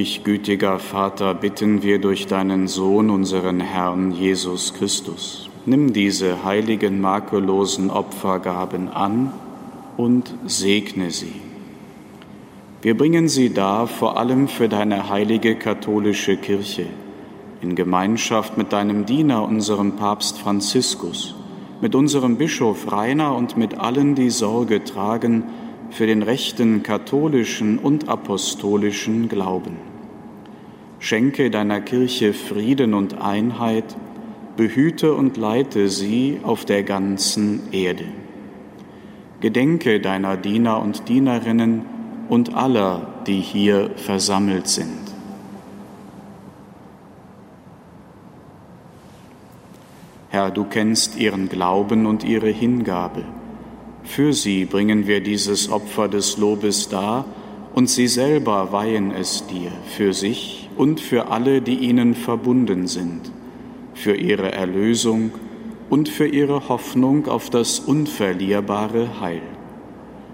Dich, 0.00 0.24
gütiger 0.24 0.78
Vater, 0.78 1.34
bitten 1.34 1.82
wir 1.82 1.98
durch 1.98 2.26
deinen 2.26 2.68
Sohn, 2.68 3.10
unseren 3.10 3.60
Herrn 3.60 4.12
Jesus 4.12 4.72
Christus. 4.72 5.50
Nimm 5.66 5.92
diese 5.92 6.42
heiligen, 6.42 7.02
makellosen 7.02 7.90
Opfergaben 7.90 8.88
an 8.88 9.30
und 9.98 10.34
segne 10.46 11.10
sie. 11.10 11.34
Wir 12.80 12.96
bringen 12.96 13.28
sie 13.28 13.52
dar 13.52 13.86
vor 13.86 14.16
allem 14.16 14.48
für 14.48 14.70
deine 14.70 15.10
heilige 15.10 15.54
katholische 15.56 16.38
Kirche, 16.38 16.86
in 17.60 17.74
Gemeinschaft 17.74 18.56
mit 18.56 18.72
deinem 18.72 19.04
Diener, 19.04 19.42
unserem 19.42 19.96
Papst 19.96 20.38
Franziskus, 20.38 21.34
mit 21.82 21.94
unserem 21.94 22.36
Bischof 22.36 22.90
Rainer 22.90 23.36
und 23.36 23.58
mit 23.58 23.78
allen, 23.78 24.14
die 24.14 24.30
Sorge 24.30 24.82
tragen 24.82 25.44
für 25.90 26.06
den 26.06 26.22
rechten 26.22 26.82
katholischen 26.82 27.78
und 27.78 28.08
apostolischen 28.08 29.28
Glauben. 29.28 29.89
Schenke 31.02 31.50
deiner 31.50 31.80
Kirche 31.80 32.34
Frieden 32.34 32.92
und 32.92 33.20
Einheit, 33.22 33.96
behüte 34.56 35.14
und 35.14 35.38
leite 35.38 35.88
sie 35.88 36.40
auf 36.42 36.66
der 36.66 36.82
ganzen 36.82 37.72
Erde. 37.72 38.04
Gedenke 39.40 40.00
deiner 40.00 40.36
Diener 40.36 40.82
und 40.82 41.08
Dienerinnen 41.08 41.86
und 42.28 42.54
aller, 42.54 43.08
die 43.26 43.40
hier 43.40 43.92
versammelt 43.96 44.68
sind. 44.68 45.00
Herr, 50.28 50.50
du 50.50 50.64
kennst 50.64 51.16
ihren 51.16 51.48
Glauben 51.48 52.04
und 52.04 52.24
ihre 52.24 52.50
Hingabe. 52.50 53.24
Für 54.04 54.34
sie 54.34 54.66
bringen 54.66 55.06
wir 55.06 55.22
dieses 55.22 55.72
Opfer 55.72 56.08
des 56.08 56.36
Lobes 56.36 56.90
dar 56.90 57.24
und 57.74 57.88
sie 57.88 58.06
selber 58.06 58.70
weihen 58.70 59.12
es 59.12 59.46
dir, 59.46 59.72
für 59.86 60.12
sich 60.12 60.69
und 60.76 61.00
für 61.00 61.28
alle, 61.28 61.60
die 61.60 61.76
ihnen 61.76 62.14
verbunden 62.14 62.86
sind, 62.86 63.30
für 63.94 64.14
ihre 64.14 64.52
Erlösung 64.52 65.32
und 65.88 66.08
für 66.08 66.26
ihre 66.26 66.68
Hoffnung 66.68 67.26
auf 67.26 67.50
das 67.50 67.80
unverlierbare 67.80 69.20
Heil. 69.20 69.42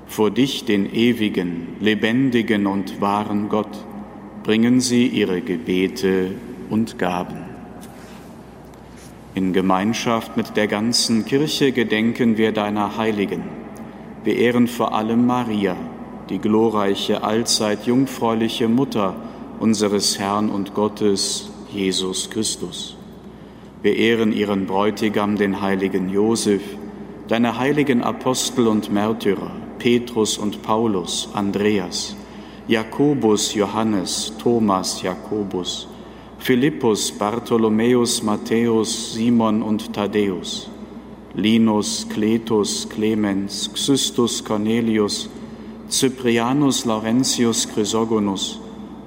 Vor 0.07 0.31
dich, 0.31 0.65
den 0.65 0.93
ewigen, 0.93 1.69
lebendigen 1.81 2.67
und 2.67 3.01
wahren 3.01 3.49
Gott, 3.49 3.85
bringen 4.45 4.81
sie 4.81 5.07
ihre 5.07 5.41
Gebete 5.41 6.33
und 6.71 6.99
Gaben. 6.99 7.39
In 9.35 9.53
Gemeinschaft 9.53 10.37
mit 10.37 10.57
der 10.57 10.67
ganzen 10.69 11.25
Kirche 11.25 11.73
gedenken 11.73 12.39
wir 12.39 12.53
deiner 12.53 12.97
Heiligen. 12.97 13.43
Wir 14.25 14.37
ehren 14.37 14.67
vor 14.67 14.95
allem 14.95 15.27
Maria, 15.27 15.77
die 16.31 16.39
glorreiche, 16.39 17.23
allzeit 17.23 17.87
jungfräuliche 17.87 18.69
Mutter 18.69 19.15
unseres 19.61 20.19
Herrn 20.19 20.51
und 20.51 20.75
Gottes, 20.75 21.51
Jesus 21.73 22.31
Christus. 22.31 22.97
Wir 23.83 23.97
ehren 23.97 24.33
ihren 24.33 24.67
Bräutigam, 24.67 25.37
den 25.37 25.61
heiligen 25.61 26.09
Josef, 26.09 26.63
deine 27.29 27.59
heiligen 27.59 28.03
Apostel 28.03 28.67
und 28.67 28.93
Märtyrer, 28.93 29.51
Petrus 29.79 30.39
und 30.39 30.63
Paulus, 30.63 31.29
Andreas, 31.35 32.17
Jakobus, 32.69 33.55
Johannes, 33.55 34.33
Thomas, 34.39 35.03
Jakobus, 35.03 35.87
Philippus, 36.39 37.13
Bartholomäus, 37.13 38.23
Matthäus, 38.23 39.15
Simon 39.15 39.63
und 39.63 39.93
Thaddäus, 39.93 40.69
Linus, 41.35 42.07
Cletus, 42.09 42.89
Clemens, 42.89 43.71
Xystus, 43.73 44.43
Cornelius, 44.45 45.29
Cyprianus, 45.89 46.85
Laurentius, 46.85 47.69
Chrysogonus, 47.69 48.59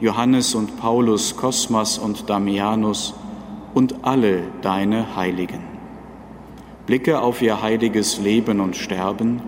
Johannes 0.02 0.56
und 0.56 0.78
Paulus, 0.78 1.36
Kosmas 1.36 1.98
und 1.98 2.30
Damianus 2.30 3.14
und 3.74 4.04
alle 4.04 4.44
deine 4.62 5.16
Heiligen. 5.16 5.62
blicke 6.86 7.22
auf 7.22 7.42
ihr 7.42 7.62
heiliges 7.62 8.20
Leben 8.20 8.60
und 8.62 8.76
Sterben 8.76 9.42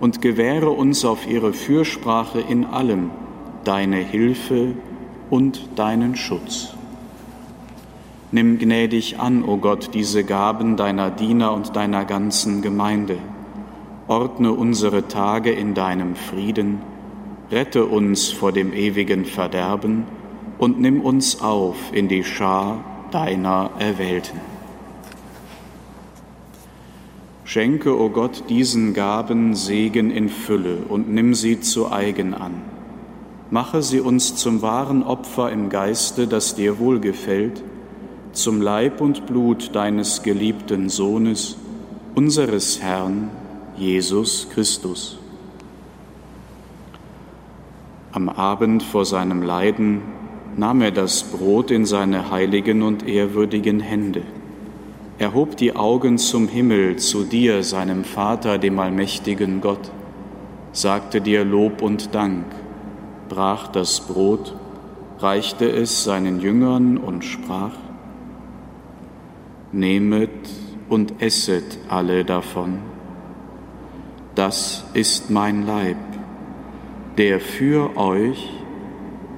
und 0.00 0.20
gewähre 0.20 0.70
uns 0.70 1.04
auf 1.04 1.26
ihre 1.26 1.52
Fürsprache 1.52 2.40
in 2.40 2.66
allem 2.66 3.10
deine 3.64 3.96
Hilfe 3.96 4.74
und 5.30 5.68
deinen 5.76 6.16
Schutz. 6.16 6.74
Nimm 8.30 8.58
gnädig 8.58 9.20
an, 9.20 9.44
o 9.44 9.52
oh 9.52 9.56
Gott, 9.56 9.90
diese 9.94 10.24
Gaben 10.24 10.76
deiner 10.76 11.10
Diener 11.10 11.52
und 11.52 11.76
deiner 11.76 12.04
ganzen 12.04 12.60
Gemeinde. 12.60 13.18
Ordne 14.08 14.52
unsere 14.52 15.06
Tage 15.08 15.50
in 15.52 15.74
deinem 15.74 16.16
Frieden, 16.16 16.80
rette 17.52 17.84
uns 17.84 18.30
vor 18.30 18.50
dem 18.50 18.72
ewigen 18.72 19.26
Verderben 19.26 20.06
und 20.58 20.80
nimm 20.80 21.02
uns 21.02 21.42
auf 21.42 21.76
in 21.92 22.08
die 22.08 22.24
Schar 22.24 22.82
deiner 23.10 23.70
Erwählten. 23.78 24.40
Schenke, 27.44 27.94
o 27.94 28.06
oh 28.06 28.08
Gott, 28.08 28.44
diesen 28.48 28.94
Gaben 28.94 29.54
Segen 29.54 30.10
in 30.10 30.30
Fülle 30.30 30.78
und 30.88 31.10
nimm 31.10 31.34
sie 31.34 31.60
zu 31.60 31.92
eigen 31.92 32.32
an. 32.32 32.62
Mache 33.50 33.82
sie 33.82 34.00
uns 34.00 34.34
zum 34.36 34.62
wahren 34.62 35.02
Opfer 35.02 35.52
im 35.52 35.68
Geiste, 35.68 36.26
das 36.26 36.54
dir 36.54 36.78
wohlgefällt, 36.78 37.62
zum 38.32 38.62
Leib 38.62 39.02
und 39.02 39.26
Blut 39.26 39.74
deines 39.74 40.22
geliebten 40.22 40.88
Sohnes, 40.88 41.58
unseres 42.14 42.80
Herrn, 42.80 43.28
Jesus 43.76 44.48
Christus. 44.54 45.21
Am 48.12 48.28
Abend 48.28 48.82
vor 48.82 49.04
seinem 49.04 49.42
Leiden 49.42 50.02
nahm 50.56 50.82
er 50.82 50.90
das 50.90 51.24
Brot 51.24 51.70
in 51.70 51.86
seine 51.86 52.30
heiligen 52.30 52.82
und 52.82 53.08
ehrwürdigen 53.08 53.80
Hände 53.80 54.22
er 55.22 55.34
hob 55.34 55.56
die 55.56 55.76
Augen 55.76 56.18
zum 56.18 56.48
Himmel, 56.48 56.96
zu 56.96 57.22
dir, 57.22 57.62
seinem 57.62 58.02
Vater, 58.02 58.58
dem 58.58 58.78
allmächtigen 58.80 59.60
Gott, 59.60 59.92
sagte 60.72 61.20
dir 61.20 61.44
Lob 61.44 61.80
und 61.80 62.12
Dank, 62.12 62.44
brach 63.28 63.68
das 63.68 64.00
Brot, 64.00 64.56
reichte 65.20 65.70
es 65.70 66.02
seinen 66.02 66.40
Jüngern 66.40 66.98
und 66.98 67.24
sprach, 67.24 67.76
Nehmet 69.70 70.50
und 70.88 71.22
esset 71.22 71.78
alle 71.88 72.24
davon. 72.24 72.78
Das 74.34 74.84
ist 74.92 75.30
mein 75.30 75.64
Leib, 75.64 75.96
der 77.18 77.40
für 77.40 77.96
euch 77.96 78.50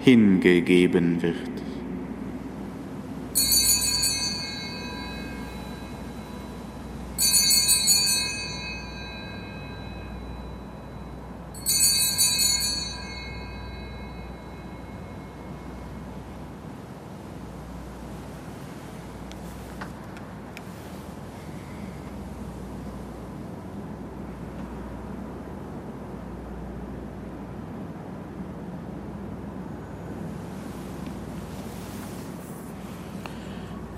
hingegeben 0.01 1.23
wird. 1.23 1.54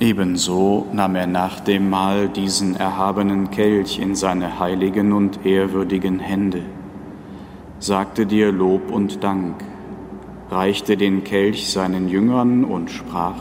Ebenso 0.07 0.87
nahm 0.92 1.16
er 1.16 1.27
nach 1.27 1.59
dem 1.59 1.90
Mahl 1.90 2.29
diesen 2.29 2.77
erhabenen 2.77 3.51
Kelch 3.51 3.99
in 3.99 4.14
seine 4.14 4.61
heiligen 4.61 5.12
und 5.12 5.45
ehrwürdigen 5.45 6.21
Hände, 6.21 6.62
sagte 7.81 8.25
dir 8.25 8.53
Lob 8.53 8.92
und 8.92 9.25
Dank, 9.25 9.57
reichte 10.49 10.97
den 10.97 11.25
Kelch 11.25 11.73
seinen 11.73 12.09
Jüngern 12.09 12.62
und 12.64 12.88
sprach, 12.88 13.35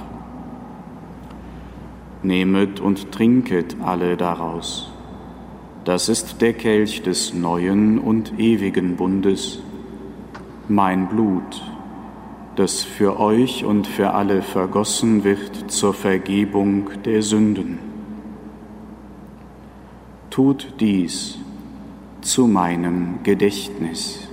Nehmet 2.23 2.79
und 2.79 3.11
trinket 3.11 3.75
alle 3.83 4.17
daraus. 4.17 4.91
Das 5.83 6.09
ist 6.09 6.41
der 6.41 6.53
Kelch 6.53 7.03
des 7.03 7.35
neuen 7.35 7.99
und 7.99 8.39
ewigen 8.39 8.95
Bundes, 8.95 9.59
mein 10.67 11.09
Blut, 11.09 11.61
das 12.55 12.83
für 12.83 13.19
euch 13.19 13.63
und 13.65 13.87
für 13.87 14.13
alle 14.13 14.41
vergossen 14.41 15.23
wird 15.23 15.71
zur 15.71 15.93
Vergebung 15.93 16.89
der 17.03 17.21
Sünden. 17.21 17.79
Tut 20.29 20.73
dies 20.79 21.37
zu 22.21 22.47
meinem 22.47 23.19
Gedächtnis. 23.23 24.24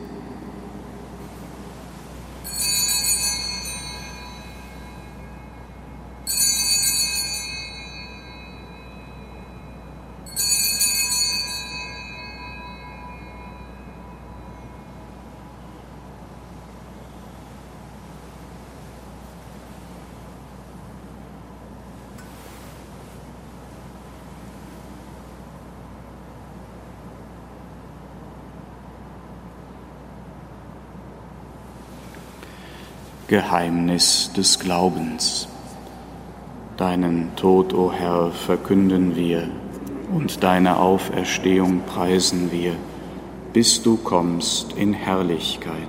Geheimnis 33.33 34.31
des 34.37 34.59
Glaubens. 34.59 35.49
Deinen 36.77 37.35
Tod, 37.35 37.73
o 37.73 37.87
oh 37.87 37.90
Herr, 37.90 38.31
verkünden 38.31 39.16
wir 39.16 39.49
und 40.14 40.42
deine 40.42 40.79
Auferstehung 40.79 41.81
preisen 41.87 42.53
wir, 42.53 42.75
bis 43.55 43.83
du 43.83 43.97
kommst 43.97 44.75
in 44.75 44.92
Herrlichkeit. 44.92 45.88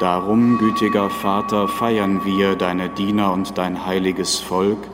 Darum, 0.00 0.58
gütiger 0.58 1.08
Vater, 1.08 1.68
feiern 1.68 2.24
wir, 2.24 2.56
deine 2.56 2.88
Diener 2.88 3.32
und 3.32 3.56
dein 3.56 3.86
heiliges 3.86 4.40
Volk, 4.40 4.88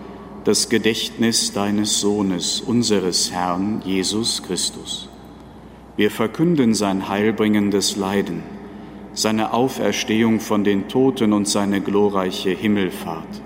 das 0.44 0.68
Gedächtnis 0.68 1.54
deines 1.54 2.02
Sohnes, 2.02 2.60
unseres 2.60 3.32
Herrn 3.32 3.80
Jesus 3.86 4.42
Christus. 4.42 5.08
Wir 5.96 6.10
verkünden 6.10 6.74
sein 6.74 7.08
heilbringendes 7.08 7.96
Leiden 7.96 8.59
seine 9.12 9.52
Auferstehung 9.52 10.40
von 10.40 10.64
den 10.64 10.88
Toten 10.88 11.32
und 11.32 11.48
seine 11.48 11.80
glorreiche 11.80 12.50
Himmelfahrt. 12.50 13.42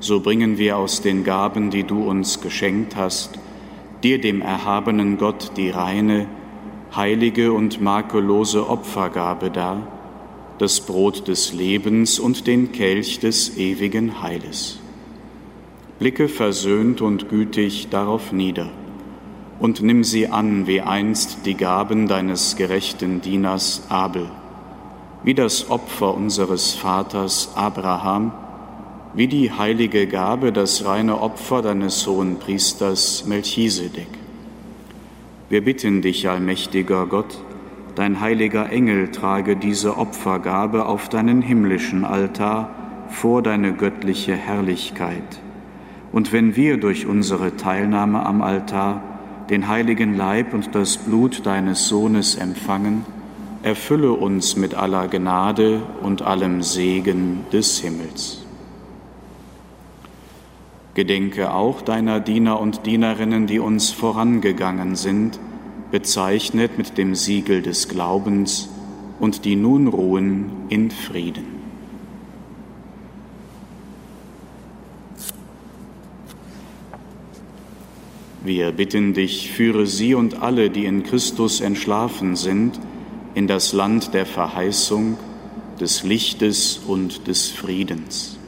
So 0.00 0.20
bringen 0.20 0.58
wir 0.58 0.76
aus 0.76 1.00
den 1.00 1.24
Gaben, 1.24 1.70
die 1.70 1.84
du 1.84 2.02
uns 2.02 2.40
geschenkt 2.40 2.96
hast, 2.96 3.38
dir 4.02 4.20
dem 4.20 4.42
erhabenen 4.42 5.16
Gott 5.16 5.52
die 5.56 5.70
reine, 5.70 6.26
heilige 6.94 7.52
und 7.52 7.80
makellose 7.80 8.68
Opfergabe 8.68 9.50
dar, 9.50 9.86
das 10.58 10.80
Brot 10.80 11.28
des 11.28 11.52
Lebens 11.52 12.18
und 12.18 12.46
den 12.46 12.72
Kelch 12.72 13.18
des 13.18 13.56
ewigen 13.56 14.22
Heiles. 14.22 14.78
Blicke 15.98 16.28
versöhnt 16.28 17.00
und 17.00 17.30
gütig 17.30 17.88
darauf 17.88 18.32
nieder 18.32 18.68
und 19.58 19.82
nimm 19.82 20.04
sie 20.04 20.28
an 20.28 20.66
wie 20.66 20.82
einst 20.82 21.46
die 21.46 21.54
Gaben 21.54 22.06
deines 22.06 22.56
gerechten 22.56 23.22
Dieners 23.22 23.86
Abel 23.88 24.28
wie 25.26 25.34
das 25.34 25.70
Opfer 25.70 26.14
unseres 26.14 26.74
Vaters 26.74 27.50
Abraham, 27.56 28.30
wie 29.12 29.26
die 29.26 29.50
heilige 29.50 30.06
Gabe, 30.06 30.52
das 30.52 30.84
reine 30.84 31.20
Opfer 31.20 31.62
deines 31.62 32.06
hohen 32.06 32.38
Priesters 32.38 33.26
Melchisedek. 33.26 34.06
Wir 35.48 35.64
bitten 35.64 36.00
dich, 36.00 36.28
allmächtiger 36.28 37.06
Gott, 37.06 37.38
dein 37.96 38.20
heiliger 38.20 38.70
Engel 38.70 39.10
trage 39.10 39.56
diese 39.56 39.96
Opfergabe 39.96 40.86
auf 40.86 41.08
deinen 41.08 41.42
himmlischen 41.42 42.04
Altar 42.04 42.70
vor 43.08 43.42
deine 43.42 43.72
göttliche 43.72 44.36
Herrlichkeit. 44.36 45.40
Und 46.12 46.32
wenn 46.32 46.54
wir 46.54 46.76
durch 46.76 47.04
unsere 47.04 47.56
Teilnahme 47.56 48.24
am 48.24 48.42
Altar 48.42 49.02
den 49.50 49.66
heiligen 49.66 50.16
Leib 50.16 50.54
und 50.54 50.76
das 50.76 50.98
Blut 50.98 51.44
deines 51.46 51.88
Sohnes 51.88 52.36
empfangen, 52.36 53.04
erfülle 53.66 54.12
uns 54.12 54.54
mit 54.54 54.76
aller 54.76 55.08
Gnade 55.08 55.82
und 56.00 56.22
allem 56.22 56.62
Segen 56.62 57.46
des 57.52 57.80
Himmels. 57.80 58.44
Gedenke 60.94 61.52
auch 61.52 61.82
deiner 61.82 62.20
Diener 62.20 62.60
und 62.60 62.86
Dienerinnen, 62.86 63.48
die 63.48 63.58
uns 63.58 63.90
vorangegangen 63.90 64.94
sind, 64.94 65.40
bezeichnet 65.90 66.78
mit 66.78 66.96
dem 66.96 67.16
Siegel 67.16 67.60
des 67.60 67.88
Glaubens 67.88 68.68
und 69.18 69.44
die 69.44 69.56
nun 69.56 69.88
ruhen 69.88 70.52
in 70.68 70.92
Frieden. 70.92 71.56
Wir 78.44 78.70
bitten 78.70 79.12
dich, 79.12 79.50
führe 79.50 79.88
sie 79.88 80.14
und 80.14 80.40
alle, 80.40 80.70
die 80.70 80.84
in 80.84 81.02
Christus 81.02 81.60
entschlafen 81.60 82.36
sind, 82.36 82.78
in 83.36 83.46
das 83.46 83.74
Land 83.74 84.14
der 84.14 84.24
Verheißung, 84.24 85.18
des 85.78 86.04
Lichtes 86.04 86.78
und 86.78 87.28
des 87.28 87.50
Friedens. 87.50 88.38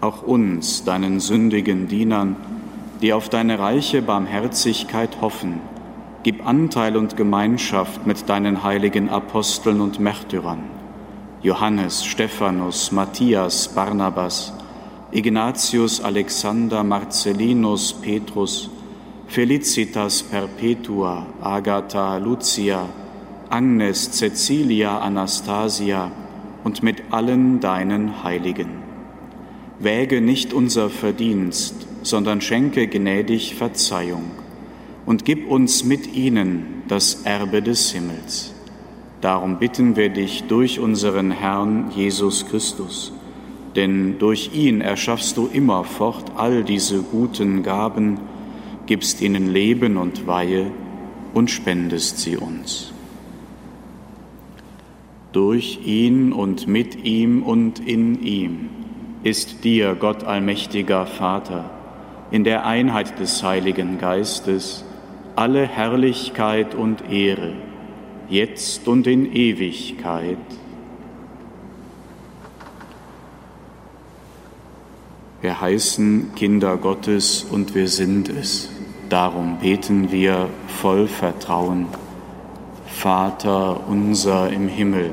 Auch 0.00 0.22
uns, 0.22 0.84
deinen 0.84 1.18
sündigen 1.18 1.88
Dienern, 1.88 2.36
die 3.02 3.12
auf 3.12 3.28
deine 3.28 3.58
reiche 3.58 4.00
Barmherzigkeit 4.00 5.20
hoffen, 5.20 5.60
gib 6.22 6.46
Anteil 6.46 6.96
und 6.96 7.16
Gemeinschaft 7.16 8.06
mit 8.06 8.28
deinen 8.28 8.62
heiligen 8.62 9.08
Aposteln 9.08 9.80
und 9.80 9.98
Märtyrern, 9.98 10.62
Johannes, 11.42 12.04
Stephanus, 12.04 12.92
Matthias, 12.92 13.66
Barnabas, 13.74 14.52
Ignatius, 15.10 16.00
Alexander, 16.00 16.84
Marcellinus, 16.84 17.92
Petrus, 17.92 18.70
Felicitas 19.26 20.22
Perpetua, 20.22 21.26
Agatha, 21.40 22.18
Lucia, 22.18 22.88
Agnes, 23.50 24.10
Cecilia, 24.12 24.98
Anastasia 24.98 26.10
und 26.64 26.82
mit 26.82 27.02
allen 27.10 27.60
deinen 27.60 28.22
Heiligen. 28.22 28.82
Wäge 29.78 30.20
nicht 30.20 30.52
unser 30.52 30.90
Verdienst, 30.90 31.86
sondern 32.02 32.40
schenke 32.40 32.86
gnädig 32.86 33.54
Verzeihung 33.54 34.24
und 35.06 35.24
gib 35.24 35.48
uns 35.50 35.84
mit 35.84 36.14
ihnen 36.14 36.82
das 36.88 37.22
Erbe 37.22 37.62
des 37.62 37.92
Himmels. 37.92 38.54
Darum 39.20 39.58
bitten 39.58 39.96
wir 39.96 40.10
dich 40.10 40.44
durch 40.44 40.78
unseren 40.80 41.30
Herrn 41.30 41.90
Jesus 41.94 42.46
Christus 42.46 43.12
denn 43.78 44.18
durch 44.18 44.50
ihn 44.54 44.80
erschaffst 44.80 45.36
du 45.36 45.46
immerfort 45.46 46.32
all 46.36 46.64
diese 46.64 47.00
guten 47.00 47.62
Gaben, 47.62 48.18
gibst 48.86 49.20
ihnen 49.20 49.52
Leben 49.52 49.96
und 49.96 50.26
Weihe 50.26 50.72
und 51.32 51.48
spendest 51.48 52.18
sie 52.18 52.36
uns. 52.36 52.92
Durch 55.38 55.78
ihn 55.84 56.32
und 56.32 56.66
mit 56.66 57.04
ihm 57.04 57.44
und 57.44 57.78
in 57.78 58.24
ihm 58.24 58.70
ist 59.22 59.62
dir, 59.62 59.94
Gott 59.94 60.24
allmächtiger 60.24 61.06
Vater, 61.06 61.70
in 62.32 62.42
der 62.42 62.66
Einheit 62.66 63.20
des 63.20 63.40
Heiligen 63.44 63.98
Geistes, 63.98 64.84
alle 65.36 65.64
Herrlichkeit 65.64 66.74
und 66.74 67.08
Ehre, 67.08 67.52
jetzt 68.28 68.88
und 68.88 69.06
in 69.06 69.32
Ewigkeit. 69.32 70.38
Wir 75.40 75.60
heißen 75.60 76.32
Kinder 76.34 76.76
Gottes 76.78 77.44
und 77.48 77.76
wir 77.76 77.86
sind 77.86 78.28
es. 78.28 78.70
Darum 79.08 79.58
beten 79.60 80.10
wir 80.10 80.48
voll 80.66 81.06
Vertrauen. 81.06 81.86
Vater 82.88 83.88
unser 83.88 84.50
im 84.50 84.66
Himmel, 84.66 85.12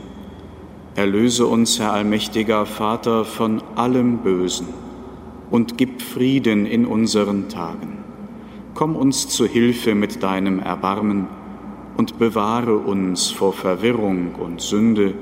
Erlöse 0.95 1.45
uns, 1.45 1.79
Herr 1.79 1.93
allmächtiger 1.93 2.65
Vater, 2.65 3.23
von 3.23 3.63
allem 3.75 4.17
Bösen 4.17 4.67
und 5.49 5.77
gib 5.77 6.01
Frieden 6.01 6.65
in 6.65 6.85
unseren 6.85 7.47
Tagen. 7.47 7.99
Komm 8.73 8.97
uns 8.97 9.29
zu 9.29 9.45
Hilfe 9.45 9.95
mit 9.95 10.21
deinem 10.21 10.59
Erbarmen 10.59 11.27
und 11.95 12.19
bewahre 12.19 12.77
uns 12.77 13.31
vor 13.31 13.53
Verwirrung 13.53 14.35
und 14.35 14.59
Sünde, 14.59 15.13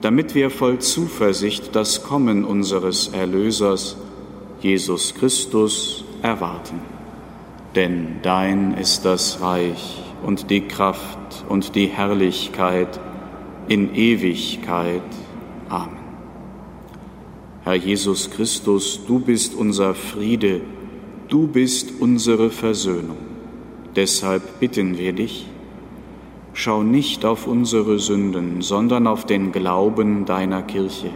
damit 0.00 0.34
wir 0.34 0.50
voll 0.50 0.80
Zuversicht 0.80 1.76
das 1.76 2.02
Kommen 2.02 2.44
unseres 2.44 3.08
Erlösers, 3.08 3.96
Jesus 4.60 5.14
Christus, 5.14 6.04
erwarten. 6.22 6.80
Denn 7.76 8.16
dein 8.22 8.74
ist 8.74 9.04
das 9.04 9.40
Reich 9.40 10.02
und 10.24 10.50
die 10.50 10.62
Kraft 10.62 11.44
und 11.48 11.76
die 11.76 11.86
Herrlichkeit 11.86 12.98
in 13.68 13.94
Ewigkeit. 13.94 15.02
Amen. 15.68 15.98
Herr 17.64 17.74
Jesus 17.74 18.30
Christus, 18.30 19.00
du 19.06 19.18
bist 19.18 19.54
unser 19.54 19.94
Friede, 19.94 20.62
du 21.28 21.46
bist 21.46 22.00
unsere 22.00 22.50
Versöhnung. 22.50 23.18
Deshalb 23.94 24.60
bitten 24.60 24.96
wir 24.96 25.12
dich, 25.12 25.46
schau 26.54 26.82
nicht 26.82 27.24
auf 27.24 27.46
unsere 27.46 27.98
Sünden, 27.98 28.62
sondern 28.62 29.06
auf 29.06 29.26
den 29.26 29.52
Glauben 29.52 30.24
deiner 30.24 30.62
Kirche 30.62 31.10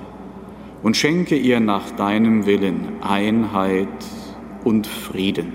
und 0.83 0.97
schenke 0.97 1.37
ihr 1.37 1.61
nach 1.61 1.91
deinem 1.93 2.45
Willen 2.45 3.03
Einheit 3.03 3.89
und 4.65 4.87
Frieden. 4.87 5.55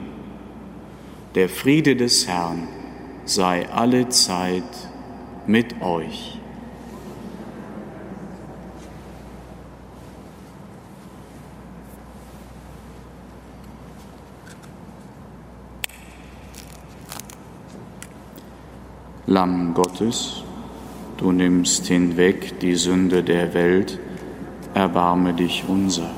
Der 1.36 1.50
Friede 1.50 1.96
des 1.96 2.28
Herrn 2.28 2.68
sei 3.26 3.70
alle 3.70 4.10
Zeit 4.10 4.64
mit 5.46 5.82
euch. 5.82 6.40
Lamm 19.30 19.74
Gottes, 19.74 20.42
du 21.18 21.34
nimmst 21.34 21.88
hinweg 21.88 22.62
die 22.62 22.76
Sünde 22.76 23.24
der 23.24 23.54
Welt, 23.54 24.00
erbarme 24.74 25.34
dich 25.34 25.66
unser. 25.68 26.12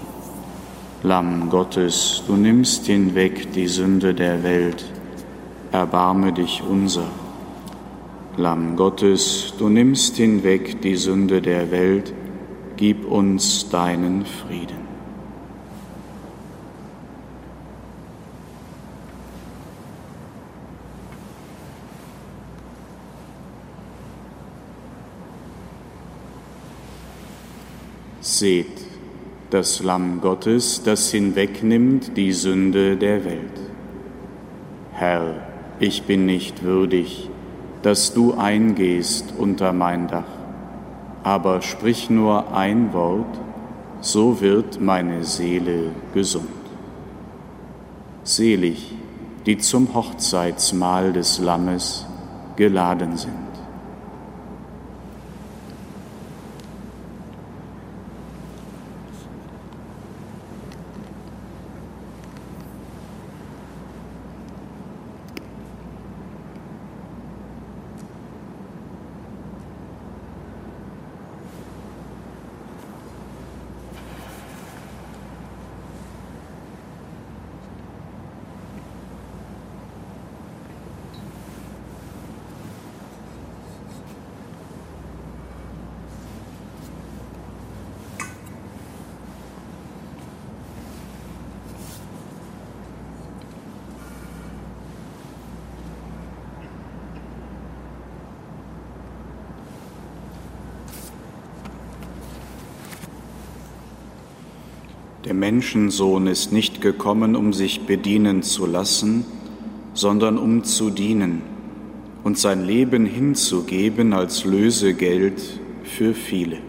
Lamm 1.01 1.49
Gottes, 1.49 2.21
du 2.27 2.35
nimmst 2.35 2.85
hinweg 2.85 3.51
die 3.53 3.65
Sünde 3.65 4.13
der 4.13 4.43
Welt, 4.43 4.85
erbarme 5.71 6.33
dich 6.33 6.61
unser. 6.61 7.07
Lamm 8.37 8.75
Gottes, 8.75 9.55
du 9.57 9.69
nimmst 9.69 10.17
hinweg 10.17 10.79
die 10.83 10.95
Sünde 10.95 11.41
der 11.41 11.71
Welt, 11.71 12.13
gib 12.77 13.09
uns 13.11 13.69
deinen 13.69 14.23
Frieden. 14.23 14.78
Seht, 28.31 28.77
das 29.49 29.81
Lamm 29.81 30.21
Gottes, 30.21 30.83
das 30.83 31.09
hinwegnimmt 31.09 32.15
die 32.15 32.31
Sünde 32.31 32.95
der 32.95 33.25
Welt. 33.25 33.59
Herr, 34.93 35.47
ich 35.79 36.03
bin 36.03 36.27
nicht 36.27 36.61
würdig, 36.61 37.27
dass 37.81 38.13
du 38.13 38.35
eingehst 38.35 39.33
unter 39.35 39.73
mein 39.73 40.07
Dach, 40.07 40.31
aber 41.23 41.63
sprich 41.63 42.11
nur 42.11 42.53
ein 42.53 42.93
Wort, 42.93 43.39
so 43.99 44.39
wird 44.41 44.79
meine 44.79 45.23
Seele 45.23 45.89
gesund. 46.13 46.45
Selig, 48.23 48.93
die 49.47 49.57
zum 49.57 49.95
Hochzeitsmahl 49.95 51.13
des 51.13 51.39
Lammes 51.39 52.05
geladen 52.55 53.17
sind. 53.17 53.48
Menschensohn 105.51 106.27
ist 106.27 106.53
nicht 106.53 106.79
gekommen, 106.79 107.35
um 107.35 107.53
sich 107.53 107.81
bedienen 107.87 108.43
zu 108.43 108.67
lassen, 108.67 109.25
sondern 109.95 110.37
um 110.37 110.63
zu 110.63 110.91
dienen 110.91 111.41
und 112.23 112.37
sein 112.37 112.63
Leben 112.63 113.07
hinzugeben 113.07 114.13
als 114.13 114.45
Lösegeld 114.45 115.41
für 115.83 116.13
viele. 116.13 116.59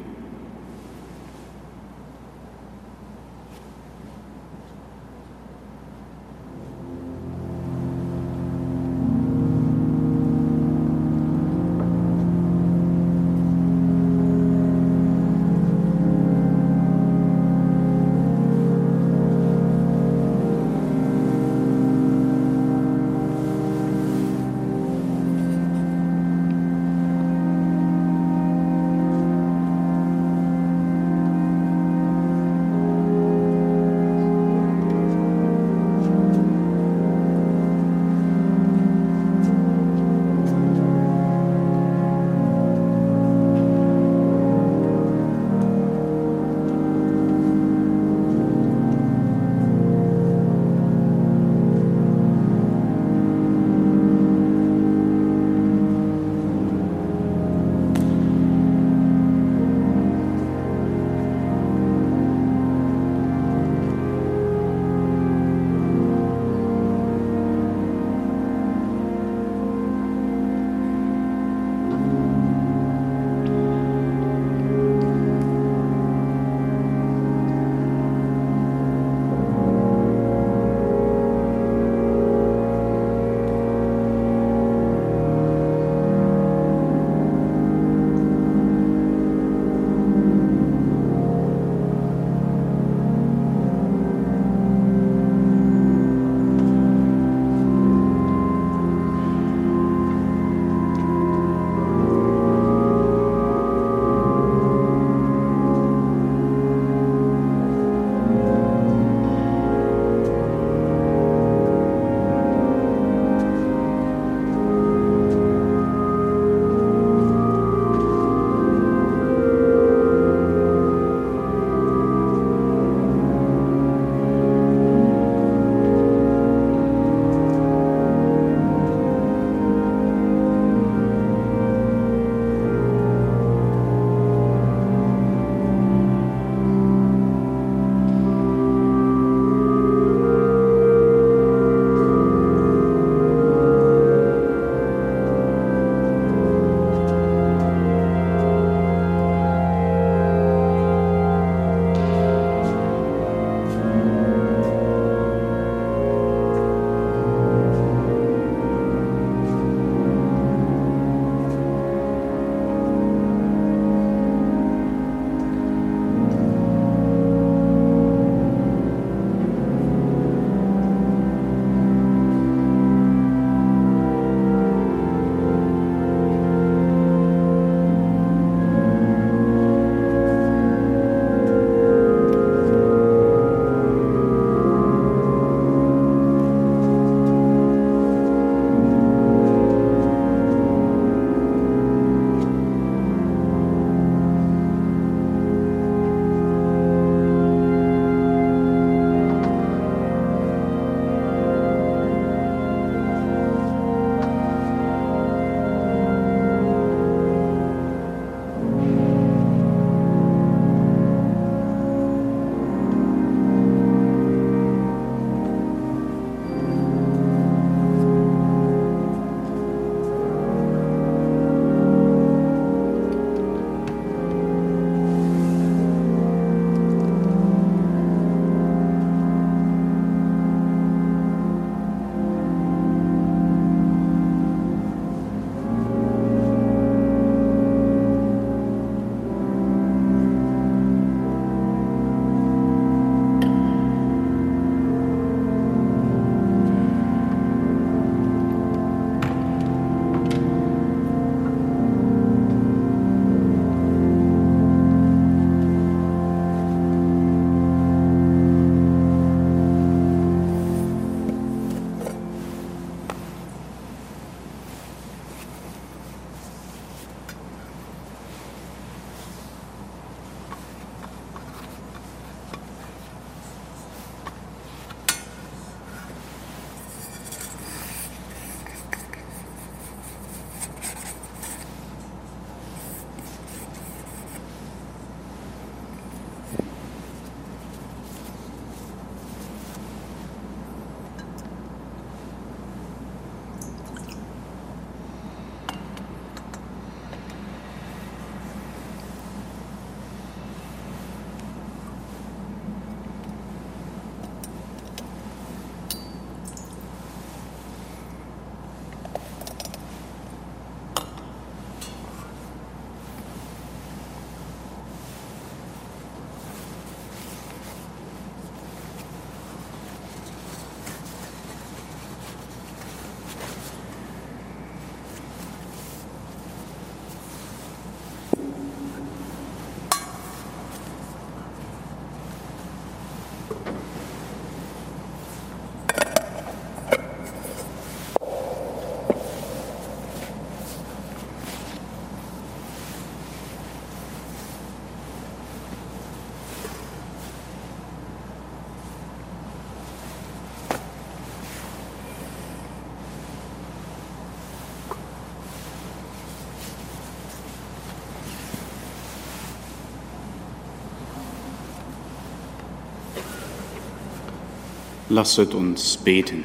Lasset 365.13 365.55
uns 365.55 365.97
beten. 365.97 366.45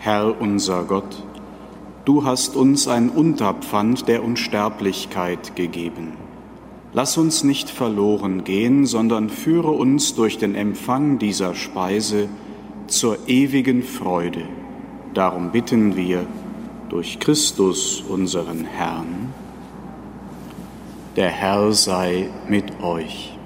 Herr 0.00 0.40
unser 0.40 0.82
Gott, 0.82 1.22
du 2.04 2.24
hast 2.24 2.56
uns 2.56 2.88
ein 2.88 3.08
Unterpfand 3.10 4.08
der 4.08 4.24
Unsterblichkeit 4.24 5.54
gegeben. 5.54 6.14
Lass 6.92 7.16
uns 7.16 7.44
nicht 7.44 7.70
verloren 7.70 8.42
gehen, 8.42 8.86
sondern 8.86 9.30
führe 9.30 9.70
uns 9.70 10.16
durch 10.16 10.36
den 10.36 10.56
Empfang 10.56 11.20
dieser 11.20 11.54
Speise 11.54 12.28
zur 12.88 13.28
ewigen 13.28 13.84
Freude. 13.84 14.42
Darum 15.14 15.52
bitten 15.52 15.94
wir 15.94 16.26
durch 16.88 17.20
Christus 17.20 18.00
unseren 18.00 18.64
Herrn. 18.64 19.32
Der 21.14 21.30
Herr 21.30 21.70
sei 21.70 22.30
mit 22.48 22.82
euch. 22.82 23.37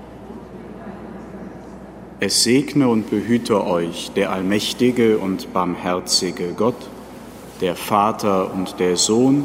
Es 2.24 2.44
segne 2.44 2.86
und 2.86 3.10
behüte 3.10 3.66
euch 3.66 4.12
der 4.14 4.30
allmächtige 4.30 5.18
und 5.18 5.52
barmherzige 5.52 6.52
Gott, 6.56 6.88
der 7.60 7.74
Vater 7.74 8.54
und 8.54 8.78
der 8.78 8.96
Sohn 8.96 9.44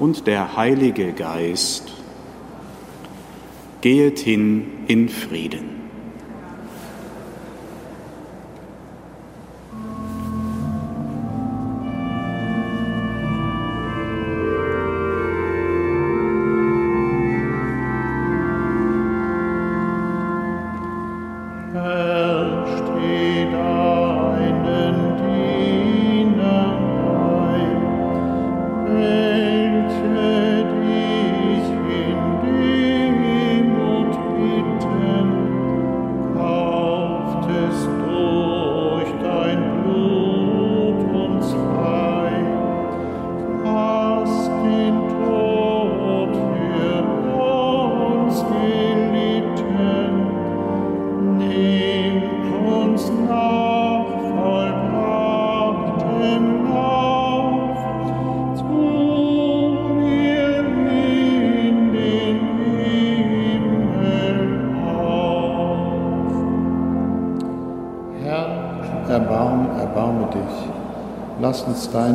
und 0.00 0.26
der 0.26 0.56
Heilige 0.56 1.12
Geist. 1.12 1.84
Gehet 3.82 4.18
hin 4.18 4.66
in 4.88 5.08
Frieden. 5.08 5.67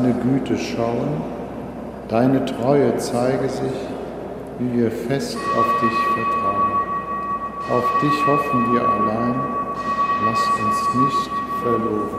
Deine 0.04 0.16
Güte 0.16 0.58
schauen, 0.58 1.22
deine 2.10 2.44
Treue 2.46 2.96
zeige 2.98 3.48
sich, 3.48 3.72
wie 4.60 4.80
wir 4.80 4.92
fest 4.92 5.38
auf 5.58 5.82
dich 5.82 5.98
vertrauen. 6.14 6.72
Auf 7.72 8.02
dich 8.02 8.28
hoffen 8.28 8.74
wir 8.74 8.82
allein, 8.82 9.36
lass 10.26 10.42
uns 10.60 10.96
nicht 11.06 11.32
verloren 11.64 12.13